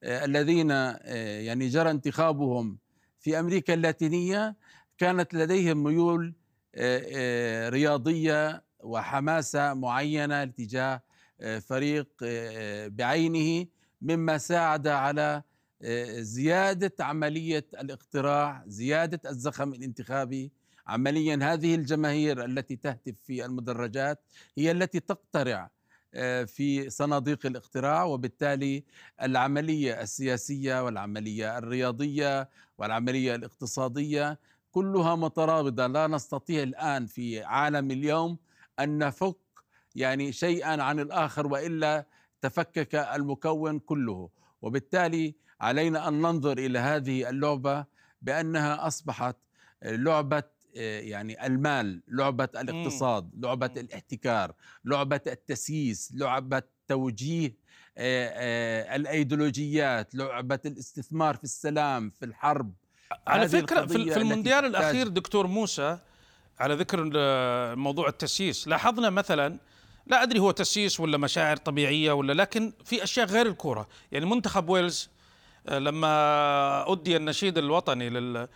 آه، 0.03 0.25
الذين 0.25 0.71
آه، 0.71 1.39
يعني 1.39 1.67
جرى 1.67 1.91
انتخابهم 1.91 2.77
في 3.19 3.39
أمريكا 3.39 3.73
اللاتينية 3.73 4.55
كانت 4.97 5.33
لديهم 5.33 5.83
ميول 5.83 6.33
آه، 6.75 7.69
رياضية 7.69 8.63
وحماسة 8.79 9.73
معينة 9.73 10.45
تجاه 10.45 11.01
فريق 11.59 12.07
بعينه 12.87 13.65
مما 14.01 14.37
ساعد 14.37 14.87
على 14.87 15.43
زيادة 16.19 17.05
عملية 17.05 17.65
الاقتراع، 17.73 18.63
زيادة 18.67 19.29
الزخم 19.29 19.73
الانتخابي. 19.73 20.51
عمليا 20.87 21.39
هذه 21.41 21.75
الجماهير 21.75 22.45
التي 22.45 22.75
تهتف 22.75 23.15
في 23.23 23.45
المدرجات 23.45 24.19
هي 24.57 24.71
التي 24.71 24.99
تقترع 24.99 25.69
آه، 26.13 26.43
في 26.43 26.89
صناديق 26.89 27.45
الاقتراع 27.45 28.03
وبالتالي 28.03 28.83
العملية 29.21 30.01
السياسية 30.01 30.83
والعملية 30.83 31.57
الرياضية 31.57 32.49
والعملية 32.77 33.35
الاقتصادية 33.35 34.39
كلها 34.77 35.15
مترابطة. 35.15 35.87
لا 35.87 36.07
نستطيع 36.07 36.63
الآن 36.63 37.05
في 37.05 37.43
عالم 37.43 37.91
اليوم 37.91 38.37
أن 38.79 38.97
نفك 38.97 39.37
يعني 39.95 40.31
شيئا 40.31 40.83
عن 40.83 40.99
الآخر 40.99 41.47
وإلا 41.47 42.05
تفكك 42.41 42.95
المكون 42.95 43.79
كله. 43.79 44.29
وبالتالي 44.61 45.35
علينا 45.61 46.07
أن 46.07 46.21
ننظر 46.21 46.57
إلى 46.57 46.79
هذه 46.79 47.29
اللعبة 47.29 47.85
بأنها 48.21 48.87
أصبحت 48.87 49.37
لعبة 49.83 50.43
آه، 50.77 50.99
يعني 50.99 51.45
المال 51.45 52.01
لعبة 52.07 52.49
الاقتصاد 52.55 53.29
لعبة 53.33 53.71
الاحتكار 53.77 54.53
لعبة 54.85 55.21
التسييس 55.27 56.11
لعبة 56.15 56.63
توجيه 56.87 57.55
آه، 57.97 58.29
آه، 58.33 58.95
الأيديولوجيات 58.95 60.15
لعبة 60.15 60.59
الاستثمار 60.65 61.35
في 61.35 61.43
السلام 61.43 62.09
في 62.09 62.25
الحرب 62.25 62.73
على 63.27 63.47
فكرة 63.47 63.85
في 63.85 64.17
المونديال 64.17 64.65
الأخير 64.65 65.07
دكتور 65.07 65.47
موسى 65.47 65.97
على 66.59 66.73
ذكر 66.73 66.97
موضوع 67.75 68.07
التسييس 68.07 68.67
لاحظنا 68.67 69.09
مثلا 69.09 69.57
لا 70.07 70.23
أدري 70.23 70.39
هو 70.39 70.51
تسييس 70.51 70.99
ولا 70.99 71.17
مشاعر 71.17 71.57
طبيعية 71.57 72.11
ولا 72.11 72.33
لكن 72.33 72.73
في 72.85 73.03
أشياء 73.03 73.25
غير 73.25 73.45
الكورة. 73.45 73.87
يعني 74.11 74.25
منتخب 74.25 74.69
ويلز 74.69 75.09
لما 75.69 76.91
أدي 76.91 77.17
النشيد 77.17 77.57
الوطني 77.57 78.09
لل 78.09 78.47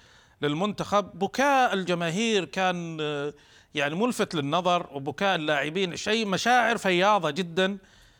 للمنتخب 0.41 1.19
بكاء 1.19 1.73
الجماهير 1.73 2.45
كان 2.45 2.97
آه، 3.01 3.33
يعني 3.75 3.95
ملفت 3.95 4.35
للنظر 4.35 4.87
وبكاء 4.91 5.35
اللاعبين 5.35 5.95
شيء 5.95 6.25
مشاعر 6.25 6.77
فياضة 6.77 7.29
جدا. 7.29 7.77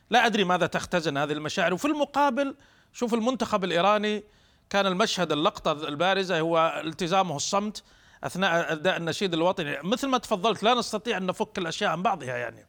لا 0.09 0.25
أدري 0.25 0.43
ماذا 0.43 0.65
تختزن 0.67 1.17
هذه 1.17 1.31
المشاعر. 1.31 1.73
وفي 1.73 1.85
المقابل 1.85 2.55
شوف 2.93 3.13
المنتخب 3.13 3.63
الإيراني 3.63 4.23
كان 4.71 4.85
المشهد 4.85 5.31
اللقطة 5.31 5.71
البارزة 5.71 6.39
هو 6.39 6.81
التزامه 6.85 7.35
الصمت 7.35 7.83
أثناء 8.23 8.71
أداء 8.73 8.97
النشيد 8.97 9.33
الوطني. 9.33 9.77
مثل 9.83 10.07
ما 10.07 10.17
تفضلت 10.17 10.63
لا 10.63 10.73
نستطيع 10.73 11.17
أن 11.17 11.25
نفك 11.25 11.57
الأشياء 11.57 11.91
عن 11.91 12.03
بعضها 12.03 12.37
يعني. 12.37 12.65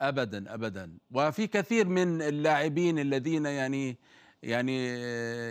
ابدا 0.00 0.54
ابدا. 0.54 0.98
وفي 1.10 1.46
كثير 1.46 1.88
من 1.88 2.22
اللاعبين 2.22 2.98
الذين 2.98 3.46
يعني 3.46 3.98
يعني 4.42 4.86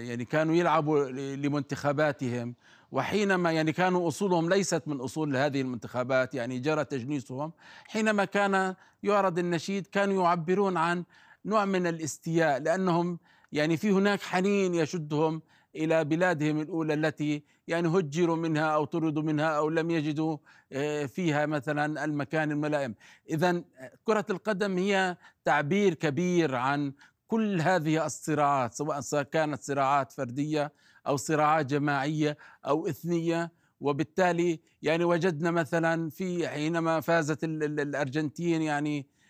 يعني 0.07 0.25
كانوا 0.25 0.55
يلعبوا 0.55 1.09
لمنتخباتهم 1.35 2.55
وحينما 2.91 3.51
يعني 3.51 3.71
كانوا 3.71 4.07
أصولهم 4.07 4.49
ليست 4.49 4.87
من 4.87 4.99
أصول 4.99 5.35
هذه 5.35 5.61
المنتخبات 5.61 6.35
يعني 6.35 6.59
جرى 6.59 6.85
تجنيسهم 6.85 7.51
حينما 7.87 8.25
كان 8.25 8.75
يعرض 9.03 9.39
النشيد 9.39 9.87
كانوا 9.87 10.23
يعبرون 10.23 10.77
عن 10.77 11.03
نوع 11.45 11.65
من 11.65 11.87
الاستياء 11.87 12.59
لأنهم 12.59 13.19
يعني 13.51 13.77
في 13.77 13.91
هناك 13.91 14.21
حنين 14.21 14.75
يشدهم 14.75 15.41
إلى 15.75 16.03
بلادهم 16.05 16.61
الأولى 16.61 16.93
التي 16.93 17.43
يعني 17.67 17.87
هجروا 17.87 18.35
منها 18.35 18.65
أو 18.65 18.85
طردوا 18.85 19.23
منها 19.23 19.45
أو 19.45 19.69
لم 19.69 19.91
يجدوا 19.91 20.37
آه، 20.71 21.05
فيها 21.05 21.45
مثلا 21.45 22.05
المكان 22.05 22.51
الملائم. 22.51 22.95
اذا 23.29 23.63
كرة 24.03 24.25
القدم 24.29 24.77
هي 24.77 25.17
تعبير 25.45 25.93
كبير 25.93 26.55
عن 26.55 26.93
كل 27.27 27.61
هذه 27.61 28.05
الصراعات 28.05 28.73
سواء 28.73 29.23
كانت 29.23 29.63
صراعات 29.63 30.11
فردية 30.11 30.73
أو 31.07 31.17
صراعات 31.17 31.65
جماعية 31.65 32.37
أو 32.65 32.87
إثنية. 32.87 33.51
وبالتالي 33.81 34.59
يعني 34.81 35.03
وجدنا 35.03 35.51
مثلا 35.51 36.09
في 36.09 36.47
حينما 36.47 36.99
فازت 36.99 37.43
الأرجنتين 37.43 38.61
يعني 38.61 38.99
آه، 38.99 39.20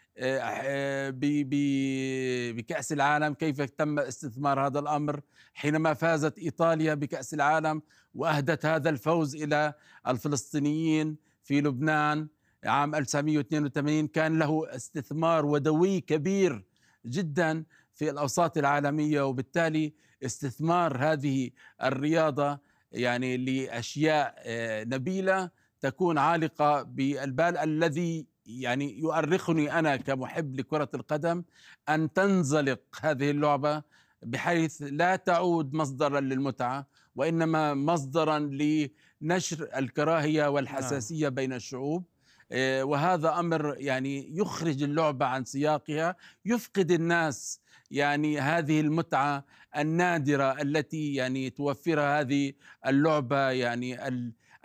بكأس 2.54 2.92
العالم 2.92 3.34
كيف 3.34 3.62
تم 3.62 4.00
استثمار 4.00 4.68
هذا 4.68 4.80
الأمر؟ 4.80 5.22
حينما 5.54 5.94
فازت 5.94 6.38
إيطاليا 6.38 6.94
بكأس 6.94 7.34
العالم 7.34 7.82
وأهدت 8.14 8.66
هذا 8.66 8.90
الفوز 8.90 9.36
إلى 9.36 9.74
الفلسطينيين 10.08 11.18
في 11.44 11.62
لبنان 11.62 12.28
عام 12.66 12.96
1982 12.96 14.08
كان 14.08 14.40
له 14.40 14.76
استثمار 14.76 15.46
ودوي 15.46 16.02
كبير 16.02 16.66
جدا 17.06 17.66
في 17.94 18.10
الأوساط 18.10 18.58
العالمية 18.58 19.22
وبالتالي 19.22 19.94
استثمار 20.26 20.98
هذه 20.98 21.50
الرياضة 21.84 22.60
يعني 22.92 23.38
لأشياء 23.38 24.36
آه، 24.38 24.84
نبيلة 24.84 25.50
تكون 25.82 26.18
عالقة 26.18 26.82
بالبال 26.84 27.58
الذي 27.58 28.28
يعني 28.46 29.00
يؤرخني 29.00 29.80
أنا 29.80 29.96
كمحب 29.96 30.56
لكرة 30.56 30.90
القدم 30.94 31.44
أن 31.90 32.14
تنزلق 32.14 32.82
هذه 33.02 33.32
اللعبة 33.32 33.84
بحيث 34.24 34.82
لا 34.82 35.16
تعود 35.16 35.74
مصدرا 35.74 36.20
للمتعة 36.20 36.88
وإنما 37.16 37.74
مصدرا 37.74 38.40
لنشر 38.40 39.70
الكراهية 39.76 40.48
والحساسية 40.50 41.24
نعم. 41.24 41.36
بين 41.36 41.54
الشعوب 41.54 42.06
آه، 42.52 42.84
وهذا 42.84 43.40
أمر 43.40 43.76
يعني 43.78 44.38
يخرج 44.38 44.84
اللعبة 44.84 45.26
عن 45.26 45.46
سياقها 45.46 46.16
يفقد 46.46 46.92
الناس 46.92 47.62
يعني 47.92 48.40
هذه 48.40 48.82
المتعة 48.82 49.46
النادرة 49.78 50.62
التي 50.62 51.14
يعني 51.14 51.50
توفرها 51.50 52.20
هذه 52.20 52.54
اللعبة 52.88 53.50
يعني 53.50 53.98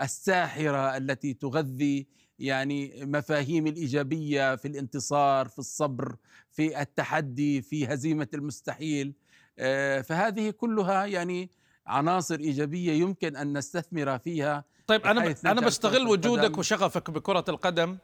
الساحرة 0.00 0.96
التي 0.96 1.34
تغذي 1.34 2.06
يعني 2.38 3.04
مفاهيم 3.04 3.66
الإيجابية 3.66 4.56
في 4.56 4.68
الانتصار 4.68 5.48
في 5.48 5.58
الصبر 5.58 6.16
في 6.52 6.80
التحدي 6.80 7.62
في 7.62 7.86
هزيمة 7.86 8.28
المستحيل. 8.34 9.12
آه، 9.58 10.00
فهذه 10.00 10.50
كلها 10.50 11.06
يعني 11.06 11.50
عناصر 11.86 12.34
إيجابية 12.34 12.92
يمكن 12.92 13.36
أن 13.36 13.58
نستثمر 13.58 14.18
فيها 14.18 14.64
طيب 14.86 15.06
أنا 15.06 15.34
أنا 15.46 15.60
بستغل 15.60 16.08
وجودك 16.08 16.58
وشغفك 16.58 17.10
بكرة 17.10 17.44
القدم. 17.48 17.98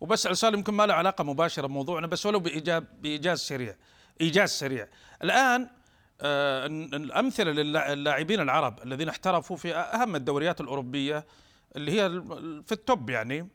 وبسأل 0.00 0.36
سؤال 0.36 0.54
يمكن 0.54 0.74
ما 0.74 0.86
له 0.86 0.94
علاقة 0.94 1.24
مباشرة 1.24 1.66
بموضوعنا 1.66 2.06
بس 2.06 2.26
ولو 2.26 2.40
بايجاب 2.40 2.86
بإيجاز 3.02 3.38
سريع. 3.38 3.76
إيجاز 4.20 4.50
سريع. 4.50 4.88
الآن 5.22 5.68
آه 6.20 6.66
الأمثلة 6.66 7.52
للاعبين 7.52 8.40
العرب 8.40 8.82
الذين 8.82 9.08
احترفوا 9.08 9.56
في 9.56 9.74
أهم 9.74 10.16
الدوريات 10.16 10.60
الأوروبية 10.60 11.26
اللي 11.76 11.92
هي 11.92 12.10
في 12.66 12.72
ال 12.72 12.82
top 12.82 13.10
يعني 13.10 13.48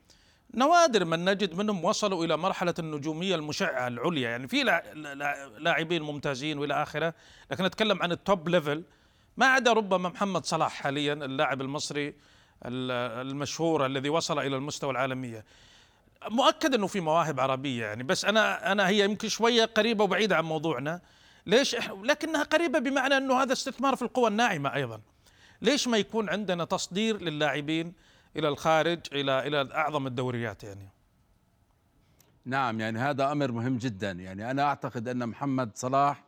نوادر 0.54 1.06
من 1.06 1.26
نجد 1.26 1.56
منهم 1.56 1.86
وصلوا 1.86 2.26
إلى 2.26 2.38
مرحلة 2.38 2.74
النجومية 2.80 3.36
المشعة 3.36 3.88
العليا. 3.88 4.30
يعني 4.30 4.48
في 4.48 4.82
لاعبين 5.58 6.02
ممتازين 6.02 6.58
وإلى 6.58 6.84
آخره. 6.84 7.14
لكن 7.52 7.66
اتكلم 7.66 8.02
عن 8.02 8.12
ال 8.12 8.21
top 8.21 8.50
level 8.50 8.84
ما 9.38 9.46
عدا 9.46 9.74
ربما 9.74 10.10
محمد 10.10 10.46
صلاح 10.46 10.74
حاليا 10.74 11.14
اللاعب 11.14 11.62
المصري 11.62 12.14
المشهور 12.66 13.86
الذي 13.86 14.10
وصل 14.10 14.40
إلى 14.40 14.56
المستوى 14.56 14.92
العالمية. 14.92 15.46
مؤكد 16.30 16.74
إنه 16.74 16.88
في 16.88 17.00
مواهب 17.00 17.40
عربية 17.40 17.86
يعني. 17.86 18.04
بس 18.04 18.26
أنا 18.26 18.72
أنا 18.72 18.88
هي 18.88 19.04
يمكن 19.04 19.30
شوية 19.30 19.66
قريبة 19.66 20.04
وبعيدة 20.04 20.36
عن 20.36 20.44
موضوعنا. 20.44 21.02
ليش 21.46 21.76
لكنها 22.04 22.44
قريبة 22.44 22.80
بمعنى 22.80 23.18
إنه 23.18 23.42
هذا 23.42 23.54
استثمار 23.54 23.96
في 23.96 24.02
القوى 24.02 24.28
الناعمة 24.28 24.76
أيضا. 24.76 25.02
ليش 25.62 25.88
ما 25.88 25.98
يكون 25.98 26.30
عندنا 26.30 26.66
تصدير 26.66 27.22
للاعبين 27.22 27.94
إلى 28.36 28.48
الخارج 28.48 29.00
إلى 29.14 29.48
إلى 29.48 29.70
أعظم 29.74 30.08
الدوريات 30.08 30.64
يعني. 30.64 30.90
نعم 32.46 32.80
يعني 32.80 33.00
هذا 33.00 33.32
أمر 33.32 33.52
مهم 33.52 33.78
جدا. 33.78 34.12
يعني 34.12 34.52
أنا 34.52 34.64
أعتقد 34.64 35.08
أن 35.08 35.30
محمد 35.30 35.72
صلاح 35.76 36.24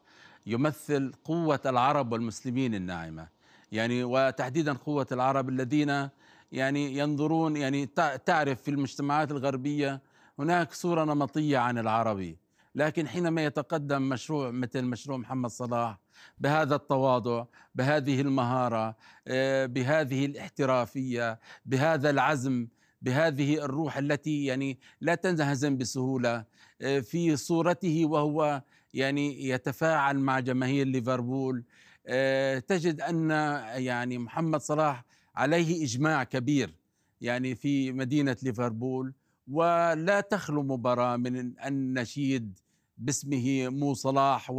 يمثل 0.45 1.13
قوة 1.23 1.59
العرب 1.65 2.11
والمسلمين 2.11 2.75
الناعمة. 2.75 3.27
يعني 3.71 4.03
وتحديدا 4.03 4.73
قوة 4.73 5.07
العرب 5.11 5.49
الذين 5.49 6.09
يعني 6.51 6.97
ينظرون 6.97 7.57
يعني 7.57 7.85
تعرف 8.25 8.61
في 8.61 8.71
المجتمعات 8.71 9.31
الغربية 9.31 10.01
هناك 10.39 10.73
صورة 10.73 11.03
نمطية 11.03 11.57
عن 11.57 11.77
العربي. 11.77 12.37
لكن 12.75 13.07
حينما 13.07 13.45
يتقدم 13.45 14.01
مشروع 14.01 14.51
مثل 14.51 14.81
مشروع 14.81 15.17
محمد 15.17 15.49
صلاح 15.49 15.97
بهذا 16.39 16.75
التواضع 16.75 17.45
بهذه 17.75 18.21
المهارة 18.21 18.95
آه، 19.27 19.65
بهذه 19.65 20.25
الاحترافية 20.25 21.39
بهذا 21.65 22.09
العزم 22.09 22.67
بهذه 23.01 23.65
الروح 23.65 23.97
التي 23.97 24.45
يعني 24.45 24.79
لا 25.01 25.15
تنهزم 25.15 25.77
بسهولة 25.77 26.45
آه، 26.81 26.99
في 26.99 27.35
صورته 27.35 28.05
وهو 28.05 28.61
يعني 28.93 29.49
يتفاعل 29.49 30.19
مع 30.19 30.39
جماهير 30.39 30.87
ليفربول 30.87 31.63
آه، 32.07 32.59
تجد 32.59 33.01
أن 33.01 33.29
يعني 33.75 34.17
محمد 34.17 34.61
صلاح 34.61 35.05
عليه 35.35 35.83
إجماع 35.83 36.23
كبير 36.23 36.75
يعني 37.21 37.55
في 37.55 37.91
مدينة 37.91 38.37
ليفربول 38.43 39.13
ولا 39.51 40.21
تخلو 40.21 40.63
مباراة 40.63 41.17
من 41.17 41.59
ان 41.59 41.93
نشيد 41.99 42.59
باسمه 42.97 43.69
مو 43.69 43.93
صلاح 43.93 44.51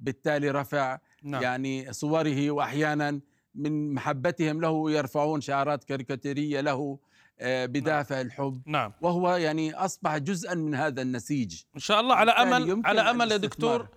وبالتالي 0.00 0.50
رفع 0.50 0.98
نعم. 1.22 1.42
يعني 1.42 1.92
صوره 1.92 2.50
وأحيانا 2.50 3.20
من 3.54 3.94
محبتهم 3.94 4.60
له 4.60 4.90
يرفعون 4.90 5.40
شعارات 5.40 5.84
كاريكاتيرية 5.84 6.60
له 6.60 6.98
آه، 7.40 7.66
بدافع 7.66 8.16
نعم. 8.16 8.26
الحب. 8.26 8.62
نعم. 8.66 8.92
وهو 9.00 9.36
يعني 9.36 9.74
أصبح 9.74 10.16
جزءا 10.16 10.54
من 10.54 10.74
هذا 10.74 11.02
النسيج. 11.02 11.62
إن 11.74 11.80
شاء 11.80 12.00
الله 12.00 12.14
على 12.14 12.30
أمل 12.30 12.82
على 12.84 13.00
أمل 13.00 13.32
يا 13.32 13.36
دكتور 13.36 13.88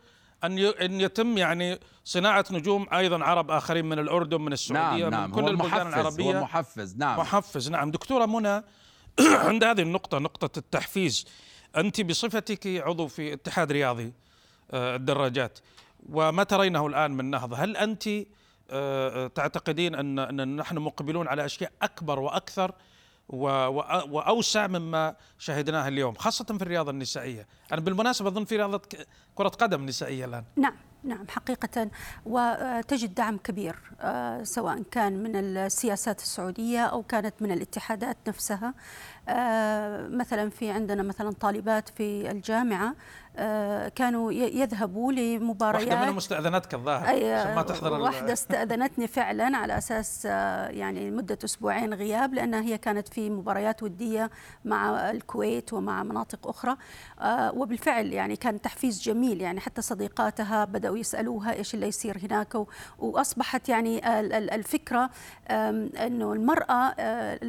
أن 0.44 0.60
إن 0.60 1.02
يتم 1.02 1.38
يعني 1.38 1.80
صناعة 2.04 2.46
نجوم 2.52 2.88
أيضا 2.94 3.24
عرب 3.24 3.52
آخرين 3.52 3.86
من 3.86 4.00
الأردن 4.00 4.42
من 4.42 4.54
السعودية 4.54 5.04
نعم 5.04 5.12
نعم. 5.12 5.30
من 5.30 5.36
كل 5.36 5.48
البلدان 5.48 5.88
العربيه 5.88 6.38
هو 6.38 6.42
محفز 6.44 6.98
نعم. 6.98 7.20
محفز 7.20 7.70
نعم. 7.70 7.92
دكتورة 7.92 8.26
منى 8.26 8.64
عند 9.48 9.64
هذه 9.64 9.82
النقطة 9.82 10.20
نقطة 10.20 10.60
التحفيز 10.60 11.26
أنت 11.78 12.02
بصفتك 12.02 12.68
عضو 12.68 13.08
في 13.08 13.34
اتحاد 13.34 13.72
رياضي 13.72 14.14
آه، 14.72 14.96
الدراجات. 14.96 15.60
وما 16.10 16.44
ترينه 16.44 16.88
الآن 16.88 17.12
من 17.12 17.26
نهضة. 17.26 17.58
هل 17.58 17.78
أنت 17.78 18.10
آه، 18.72 19.28
تعتقدين 19.28 19.96
أن 19.96 20.20
أن 20.20 20.56
نحن 20.56 20.78
مقبلون 20.78 21.28
على 21.28 21.46
أشياء 21.46 21.72
أكبر 21.82 22.20
وأكثر 22.20 22.72
وأوسع 23.30 24.68
مما 24.68 25.16
شهدناه 25.40 25.88
اليوم 25.88 26.16
خاصة 26.16 26.46
في 26.46 26.62
الرياضة 26.62 26.92
النسائية؟ 26.92 27.48
أنا 27.72 27.82
بالمناسبة 27.82 28.30
أظن 28.30 28.46
في 28.46 28.56
رياضة 28.56 28.82
كرة 29.36 29.48
قدم 29.48 29.86
نسائية 29.86 30.26
الآن. 30.26 30.44
نعم 30.56 30.76
نعم 31.04 31.28
حقيقة. 31.28 31.90
وتجد 32.26 33.14
دعم 33.14 33.38
كبير 33.38 33.76
آه، 34.02 34.44
سواء 34.44 34.82
كان 34.92 35.24
من 35.24 35.36
السياسات 35.36 36.20
السعودية 36.20 36.86
أو 36.86 37.04
كانت 37.04 37.42
من 37.42 37.52
الاتحادات 37.52 38.18
نفسها. 38.28 38.68
آه، 38.68 38.74
مثلا 40.10 40.50
في 40.50 40.70
عندنا 40.70 41.04
مثلا 41.04 41.32
طالبات 41.32 41.89
في 41.89 42.32
الجامعة 42.32 42.96
آه، 43.38 43.88
كانوا 43.88 44.32
يذهبوا 44.32 45.12
لمباريات. 45.12 45.88
واحدة 45.88 46.02
منهم 46.02 46.18
استأذنتك 46.18 46.74
الظاهر 46.74 47.08
عشان 47.08 47.56
ما 47.56 47.62
تحضر 47.62 47.94
واحدة 47.94 48.34
استأذنتني 48.34 49.08
فعلا 49.08 49.58
على 49.58 49.78
أساس 49.78 50.26
يعني 50.26 51.12
مدة 51.12 51.38
أسبوعين 51.44 51.94
غياب 51.94 52.34
لأنها 52.34 52.62
هي 52.62 52.78
كانت 52.78 53.08
في 53.08 53.30
مباريات 53.30 53.84
ودية 53.84 54.30
مع 54.65 55.12
الكويت 55.12 55.74
ومع 55.74 56.04
مناطق 56.04 56.48
أخرى. 56.48 56.76
وبالفعل 57.32 58.13
يعني 58.13 58.36
كان 58.36 58.62
تحفيز 58.62 59.02
جميل 59.02 59.42
يعني 59.42 59.60
حتى 59.60 59.82
صديقاتها 59.82 60.65
بدأوا 60.65 60.89
بدأوا 60.89 60.98
يسألوها 60.98 61.54
إيش 61.54 61.74
اللي 61.74 61.88
يصير 61.88 62.18
هناك 62.18 62.56
وأصبحت 63.00 63.70
يعني 63.70 64.08
الفكرة 64.56 65.10
أنه 65.50 66.34
المرأة 66.34 66.96
آه، 67.00 67.44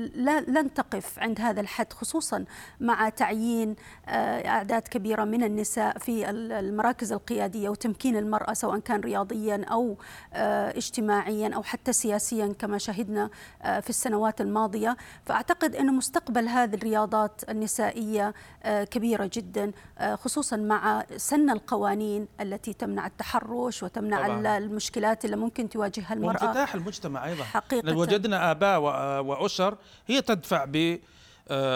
لن 0.49 0.75
تقف 0.75 1.19
عند 1.19 1.41
هذا 1.41 1.61
الحد 1.71 1.93
خصوصا 1.93 2.45
مع 2.81 3.09
تعيين 3.09 3.77
آه، 4.09 4.49
أعداد 4.49 4.83
كبيرة 4.83 5.25
من 5.25 5.45
النساء 5.45 5.99
في 5.99 6.31
المراكز 6.31 7.13
القيادية 7.13 7.69
وتمكين 7.69 8.17
المرأة 8.17 8.53
سواء 8.53 8.79
كان 8.79 9.01
رياضيا 9.01 9.65
أو 9.65 9.99
آه، 10.35 10.77
اجتماعيا 10.77 11.55
أو 11.55 11.63
حتى 11.63 11.93
سياسيا 11.93 12.55
كما 12.59 12.79
شهدنا 12.79 13.31
في 13.63 13.91
السنوات 13.91 14.41
الماضية. 14.41 14.97
فأعتقد 15.25 15.77
أن 15.77 15.95
مستقبل 15.95 16.49
هذه 16.49 16.75
الرياضات 16.75 17.43
النسائية 17.49 18.35
كبيرة 18.65 19.31
جدا 19.35 19.73
خصوصا 20.15 20.57
مع 20.57 21.05
سن 21.17 21.51
القوانين 21.51 22.29
التي 22.41 22.73
تمنع 22.73 23.07
التحرش 23.07 23.83
وتمنع 23.83 24.27
طبعا. 24.27 24.59
المشكلات 24.59 25.25
اللي 25.25 25.37
ممكن 25.37 25.69
تواجهها 25.69 26.13
المرأة. 26.15 26.45
وانفتاح 26.45 26.75
المجتمع 26.75 27.27
أيضا. 27.27 27.45
حقيقة. 27.45 27.97
وجدنا 27.97 28.51
آباء 28.51 28.81
وأسر 29.23 29.77
هي 30.07 30.23
تدفع 30.23 30.65
ب 30.65 30.77
آه، 30.77 30.99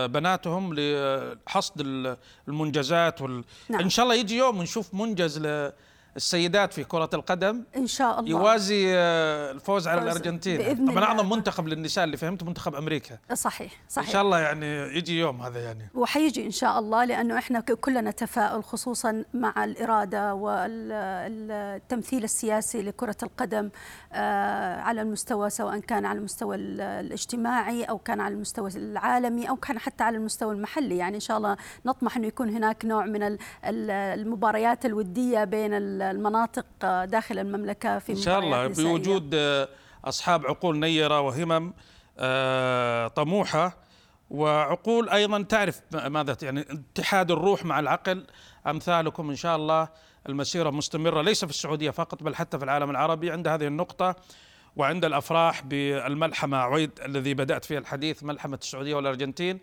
بناتهم 0.07 0.75
لحصد 0.75 1.81
المنجزات 2.49 3.23
وال... 3.23 3.45
نعم. 3.69 3.81
إن 3.81 3.91
شاء 3.91 4.03
الله 4.05 4.15
يجي 4.15 4.37
يوم 4.37 4.63
نشوف 4.63 4.95
منجز 4.95 5.39
السيدات 6.17 6.73
في 6.73 6.85
كرة 6.85 7.11
القدم 7.15 7.65
إن 7.77 7.87
شاء 7.87 8.21
الله. 8.21 8.31
يوازي 8.31 8.95
آه، 8.97 9.51
الفوز 9.51 9.89
على 9.89 10.03
الأرجنتين. 10.03 10.59
بإذن 10.59 10.91
طبعا 10.91 11.05
أعظم 11.05 11.31
منتخب 11.31 11.69
للنساء 11.69 12.05
اللي 12.05 12.17
فهمت 12.17 12.43
منتخب 12.43 12.75
أمريكا. 12.75 13.19
صحيح 13.35 13.73
صحيح. 13.89 14.07
إن 14.09 14.13
شاء 14.13 14.23
الله 14.23 14.39
يعني 14.39 14.67
يجي 14.99 15.19
يوم 15.19 15.43
هذا 15.43 15.61
يعني. 15.61 15.89
وحيجي 15.95 16.47
إن 16.47 16.51
شاء 16.51 16.79
الله 16.79 17.05
لأنه 17.05 17.39
إحنا 17.39 17.61
كلنا 17.61 18.11
تفاؤل 18.11 18.65
خصوصا 18.65 19.25
مع 19.35 19.65
الإرادة 19.65 20.35
والتمثيل 20.35 22.25
السياسي 22.25 22.83
لكرة 22.83 23.17
القدم 23.23 23.71
آه، 24.13 24.81
على 24.81 25.03
المستوى 25.03 25.51
سواء 25.51 25.79
كان 25.79 26.05
على 26.07 26.19
المستوى 26.19 26.57
الاجتماعي 26.57 27.85
أو 27.85 27.99
كان 27.99 28.21
على 28.21 28.35
المستوى 28.35 28.71
العالمي 28.77 29.49
أو 29.49 29.57
كان 29.57 29.79
حتى 29.79 30.05
على 30.05 30.17
المستوى 30.17 30.55
المحلي. 30.55 30.97
يعني 30.97 31.15
إن 31.15 31.21
شاء 31.21 31.37
الله 31.37 31.57
نطمح 31.87 32.17
أنه 32.17 32.27
يكون 32.27 32.49
هناك 32.49 32.85
نوع 32.85 33.07
من 33.07 33.39
المباريات 33.65 34.87
الودية 34.87 35.45
بين 35.45 36.04
المناطق 36.11 36.67
داخل 37.05 37.39
المملكة 37.39 37.99
في 37.99 38.13
إن 38.13 38.17
شاء 38.17 38.39
الله 38.39 38.67
بوجود 38.67 39.35
أصحاب 40.05 40.47
عقول 40.47 40.79
نيرة 40.79 41.21
وهمم 41.21 41.73
آه، 42.19 43.09
طموحة. 43.09 43.77
وعقول 44.31 45.09
أيضا 45.09 45.43
تعرف 45.43 45.81
ماذا 45.93 46.37
يعني 46.43 46.61
اتحاد 46.61 47.31
الروح 47.31 47.65
مع 47.65 47.81
العقل. 47.81 48.27
أمثالكم 48.67 49.31
إن 49.31 49.37
شاء 49.37 49.57
الله 49.57 49.89
المسيرة 50.29 50.71
مستمرة 50.71 51.23
ليس 51.23 51.45
في 51.45 51.51
السعودية 51.51 51.91
فقط 51.91 52.23
بل 52.23 52.35
حتى 52.35 52.59
في 52.59 52.65
العالم 52.65 52.91
العربي. 52.91 53.31
عند 53.31 53.49
هذه 53.49 53.67
النقطة 53.67 54.17
وعند 54.77 55.05
الأفراح 55.05 55.63
بالملحمة 55.63 56.57
عويد 56.57 56.91
الذي 57.05 57.35
بدأت 57.35 57.65
فيها 57.65 57.79
الحديث 57.79 58.23
ملحمة 58.25 58.59
السعودية 58.63 58.95
والأرجنتين. 58.95 59.61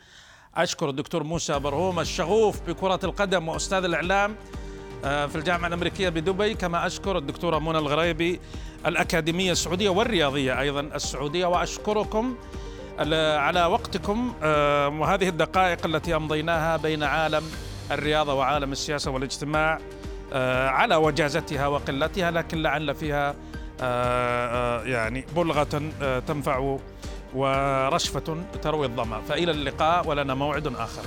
أشكر 0.56 0.90
الدكتور 0.90 1.24
موسى 1.24 1.60
برهوم 1.60 2.00
الشغوف 2.00 2.62
بكرة 2.70 3.00
القدم 3.04 3.48
وأستاذ 3.48 3.84
الإعلام. 3.84 4.32
آه، 4.32 4.61
في 5.02 5.36
الجامعة 5.36 5.68
الأمريكية 5.68 6.10
بدبي 6.10 6.54
كما 6.54 6.86
أشكر 6.88 7.18
الدكتورة 7.18 7.60
منى 7.60 7.78
الغريبي 7.78 8.40
الأكاديمية 8.86 9.52
السعودية 9.52 9.90
والرياضية 9.90 10.60
أيضا 10.60 10.82
السعودية 10.82 11.46
وأشكركم 11.46 12.36
على 13.38 13.66
وقتكم. 13.66 14.34
آه، 14.44 14.88
وهذه 14.88 15.30
الدقائق 15.30 15.86
التي 15.86 16.16
أمضيناها 16.16 16.78
بين 16.78 17.04
عالم 17.04 17.44
الرياضة 17.92 18.34
وعالم 18.34 18.72
السياسة 18.72 19.12
والاجتماع 19.12 19.80
آه، 20.34 20.68
على 20.70 20.96
وجازتها 20.96 21.68
وقلتها 21.68 22.32
لكن 22.32 22.62
لعل 22.62 22.96
فيها 22.96 23.36
يعني 24.86 25.26
بلغة 25.36 25.82
تنفع 26.28 26.78
ورشفة 27.34 28.38
تروي 28.62 28.86
الظمأ 28.86 29.22
فإلى 29.22 29.52
اللقاء 29.52 30.08
ولنا 30.08 30.34
موعد 30.34 30.68
آخر. 30.68 31.04